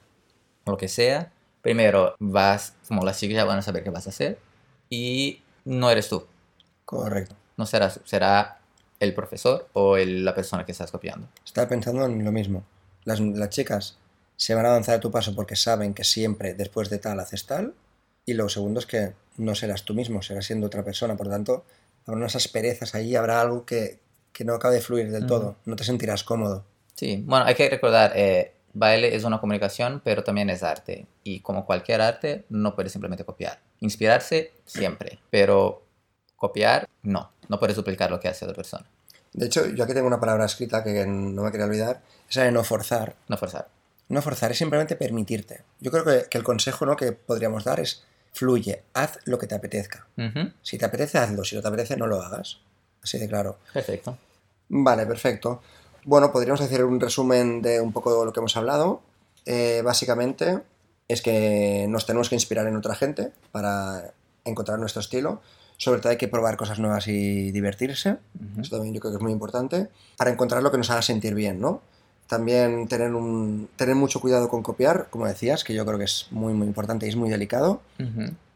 lo 0.66 0.78
que 0.78 0.88
sea, 0.88 1.32
primero 1.62 2.16
vas, 2.20 2.76
como 2.88 3.04
las 3.06 3.20
chicas 3.20 3.36
ya 3.38 3.46
van 3.46 3.60
a 3.60 3.64
saber 3.64 3.84
qué 3.84 3.90
vas 3.90 4.08
a 4.08 4.12
hacer 4.12 4.40
y 4.90 5.42
no 5.66 5.90
eres 5.92 6.10
tú, 6.10 6.26
Correcto. 6.86 7.36
no 7.58 7.66
serás, 7.66 8.00
será 8.06 8.60
el 9.00 9.14
profesor 9.14 9.68
o 9.74 9.98
el- 9.98 10.24
la 10.26 10.36
persona 10.36 10.66
que 10.66 10.72
estás 10.74 10.92
copiando. 10.92 11.28
Estaba 11.46 11.68
pensando 11.70 12.06
en 12.06 12.24
lo 12.24 12.32
mismo. 12.32 12.64
Las, 13.06 13.20
las 13.20 13.50
chicas 13.50 13.98
se 14.38 14.56
van 14.56 14.66
a 14.66 14.70
avanzar 14.70 14.96
a 14.96 15.00
tu 15.00 15.10
paso 15.12 15.34
porque 15.36 15.56
saben 15.56 15.94
que 15.94 16.04
siempre 16.04 16.54
después 16.54 16.90
de 16.90 16.98
tal 17.00 17.20
haces 17.20 17.46
tal. 17.46 17.74
Y 18.26 18.34
lo 18.34 18.50
segundo 18.50 18.80
es 18.80 18.86
que 18.86 19.14
no 19.38 19.56
serás 19.56 19.84
tú 19.84 19.94
mismo, 19.94 20.22
serás 20.22 20.46
siendo 20.46 20.68
otra 20.68 20.84
persona. 20.84 21.16
Por 21.16 21.30
tanto, 21.30 21.64
habrá 22.06 22.18
unas 22.20 22.36
asperezas 22.36 22.94
ahí, 22.96 23.16
habrá 23.16 23.40
algo 23.40 23.66
que, 23.66 24.00
que 24.34 24.44
no 24.44 24.54
acabe 24.54 24.76
de 24.76 24.82
fluir 24.82 25.12
del 25.12 25.26
todo. 25.28 25.56
No 25.66 25.76
te 25.78 25.84
sentirás 25.86 26.24
cómodo. 26.24 26.66
Sí, 26.96 27.24
bueno, 27.26 27.46
hay 27.46 27.56
que 27.56 27.70
recordar, 27.70 28.12
eh, 28.16 28.54
baile 28.74 29.16
es 29.16 29.24
una 29.24 29.40
comunicación, 29.40 30.02
pero 30.04 30.24
también 30.24 30.50
es 30.50 30.64
arte. 30.64 31.06
Y 31.24 31.40
como 31.42 31.66
cualquier 31.66 32.02
arte, 32.02 32.44
no 32.50 32.76
puedes 32.76 32.92
simplemente 32.92 33.24
copiar. 33.24 33.60
Inspirarse, 33.80 34.52
siempre, 34.66 35.20
pero 35.30 35.84
copiar, 36.48 36.88
no. 37.04 37.32
No 37.50 37.60
puedes 37.60 37.76
duplicar 37.76 38.10
lo 38.12 38.20
que 38.20 38.28
hace 38.28 38.46
otra 38.46 38.56
persona. 38.56 38.86
De 39.34 39.46
hecho, 39.48 39.66
yo 39.68 39.84
aquí 39.84 39.94
tengo 39.94 40.08
una 40.08 40.20
palabra 40.20 40.46
escrita 40.46 40.84
que 40.84 41.06
no 41.06 41.44
me 41.44 41.52
quería 41.52 41.66
olvidar. 41.66 42.02
Esa 42.30 42.44
de 42.44 42.52
no 42.52 42.64
forzar. 42.64 43.16
No 43.28 43.38
forzar. 43.38 43.68
No 44.08 44.22
forzar 44.22 44.52
es 44.52 44.58
simplemente 44.58 44.96
permitirte. 44.96 45.64
Yo 45.80 45.92
creo 45.92 46.06
que, 46.06 46.30
que 46.30 46.38
el 46.38 46.44
consejo 46.44 46.86
¿no? 46.86 46.96
que 46.96 47.12
podríamos 47.12 47.64
dar 47.64 47.80
es 47.80 48.04
fluye, 48.36 48.84
haz 48.94 49.18
lo 49.26 49.40
que 49.40 49.48
te 49.48 49.56
apetezca. 49.56 50.08
Si 50.62 50.78
te 50.78 50.86
apetece, 50.86 51.18
hazlo. 51.18 51.44
Si 51.44 51.56
no 51.56 51.62
te 51.62 51.70
apetece, 51.70 51.96
no 51.96 52.06
lo 52.06 52.22
hagas. 52.22 52.60
Así 53.02 53.18
de 53.18 53.28
claro. 53.28 53.58
Perfecto. 53.74 54.18
Vale, 54.68 55.06
perfecto. 55.06 55.62
Bueno, 56.04 56.32
podríamos 56.32 56.62
hacer 56.62 56.84
un 56.84 57.00
resumen 57.00 57.62
de 57.62 57.80
un 57.80 57.94
poco 57.94 58.20
de 58.20 58.26
lo 58.26 58.34
que 58.34 58.42
hemos 58.42 58.58
hablado. 58.58 59.02
Eh, 59.46 59.82
básicamente 59.84 60.62
es 61.08 61.22
que 61.22 61.86
nos 61.88 62.06
tenemos 62.06 62.30
que 62.30 62.36
inspirar 62.36 62.68
en 62.68 62.76
otra 62.76 62.96
gente 62.96 63.32
para 63.52 64.14
encontrar 64.44 64.80
nuestro 64.80 65.00
estilo. 65.00 65.42
Sobre 65.78 66.00
todo 66.00 66.10
hay 66.12 66.18
que 66.18 66.28
probar 66.28 66.56
cosas 66.58 66.80
nuevas 66.80 67.08
y 67.08 67.52
divertirse. 67.52 68.18
Eso 68.62 68.76
también 68.76 68.94
yo 68.94 69.02
creo 69.02 69.12
que 69.12 69.18
es 69.18 69.22
muy 69.24 69.32
importante. 69.32 69.90
Para 70.18 70.32
encontrar 70.32 70.64
lo 70.64 70.72
que 70.72 70.78
nos 70.78 70.90
haga 70.90 71.02
sentir 71.02 71.34
bien, 71.36 71.60
¿no? 71.60 71.82
También 72.28 72.88
tener, 72.88 73.14
un, 73.14 73.70
tener 73.76 73.94
mucho 73.96 74.20
cuidado 74.20 74.50
con 74.50 74.64
copiar, 74.64 75.08
como 75.10 75.28
decías, 75.28 75.64
que 75.64 75.74
yo 75.74 75.86
creo 75.86 75.98
que 76.00 76.06
es 76.06 76.28
muy, 76.32 76.54
muy 76.54 76.66
importante 76.68 77.06
y 77.06 77.10
es 77.10 77.16
muy 77.16 77.30
delicado. 77.30 77.82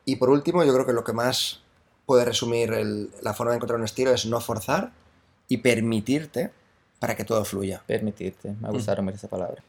Y 0.06 0.16
por 0.16 0.30
último, 0.30 0.64
yo 0.64 0.74
creo 0.74 0.86
que 0.86 0.94
lo 0.94 1.04
que 1.04 1.14
más 1.14 1.62
puede 2.06 2.26
resumir 2.26 2.74
el- 2.74 3.10
la 3.22 3.34
forma 3.34 3.52
de 3.52 3.58
encontrar 3.58 3.78
un 3.80 3.86
estilo 3.86 4.12
es 4.12 4.26
no 4.26 4.40
forzar 4.42 4.92
y 5.48 5.58
permitirte 5.58 6.52
para 7.00 7.16
que 7.16 7.24
todo 7.26 7.46
fluya. 7.46 7.82
Permitirte. 7.86 8.56
Me 8.60 8.68
ha 8.68 8.72
gustado 8.72 9.04
mucho 9.04 9.18
esa 9.18 9.28
palabra. 9.28 9.62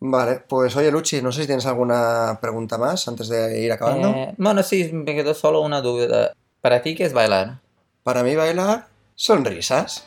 Vale, 0.00 0.42
pues 0.48 0.74
oye 0.76 0.90
Luchi, 0.90 1.20
no 1.22 1.30
sé 1.30 1.42
si 1.42 1.46
tienes 1.46 1.66
alguna 1.66 2.38
pregunta 2.40 2.76
más 2.78 3.06
antes 3.06 3.28
de 3.28 3.60
ir 3.60 3.70
acabando. 3.70 4.08
Eh, 4.08 4.34
bueno, 4.38 4.62
sí, 4.62 4.90
me 4.92 5.14
quedó 5.14 5.32
solo 5.34 5.60
una 5.60 5.80
duda. 5.80 6.32
¿Para 6.62 6.80
ti 6.80 6.94
qué 6.94 7.04
es 7.04 7.12
bailar? 7.12 7.58
Para 8.04 8.22
mí 8.22 8.36
bailar, 8.36 8.86
sonrisas. 9.16 10.06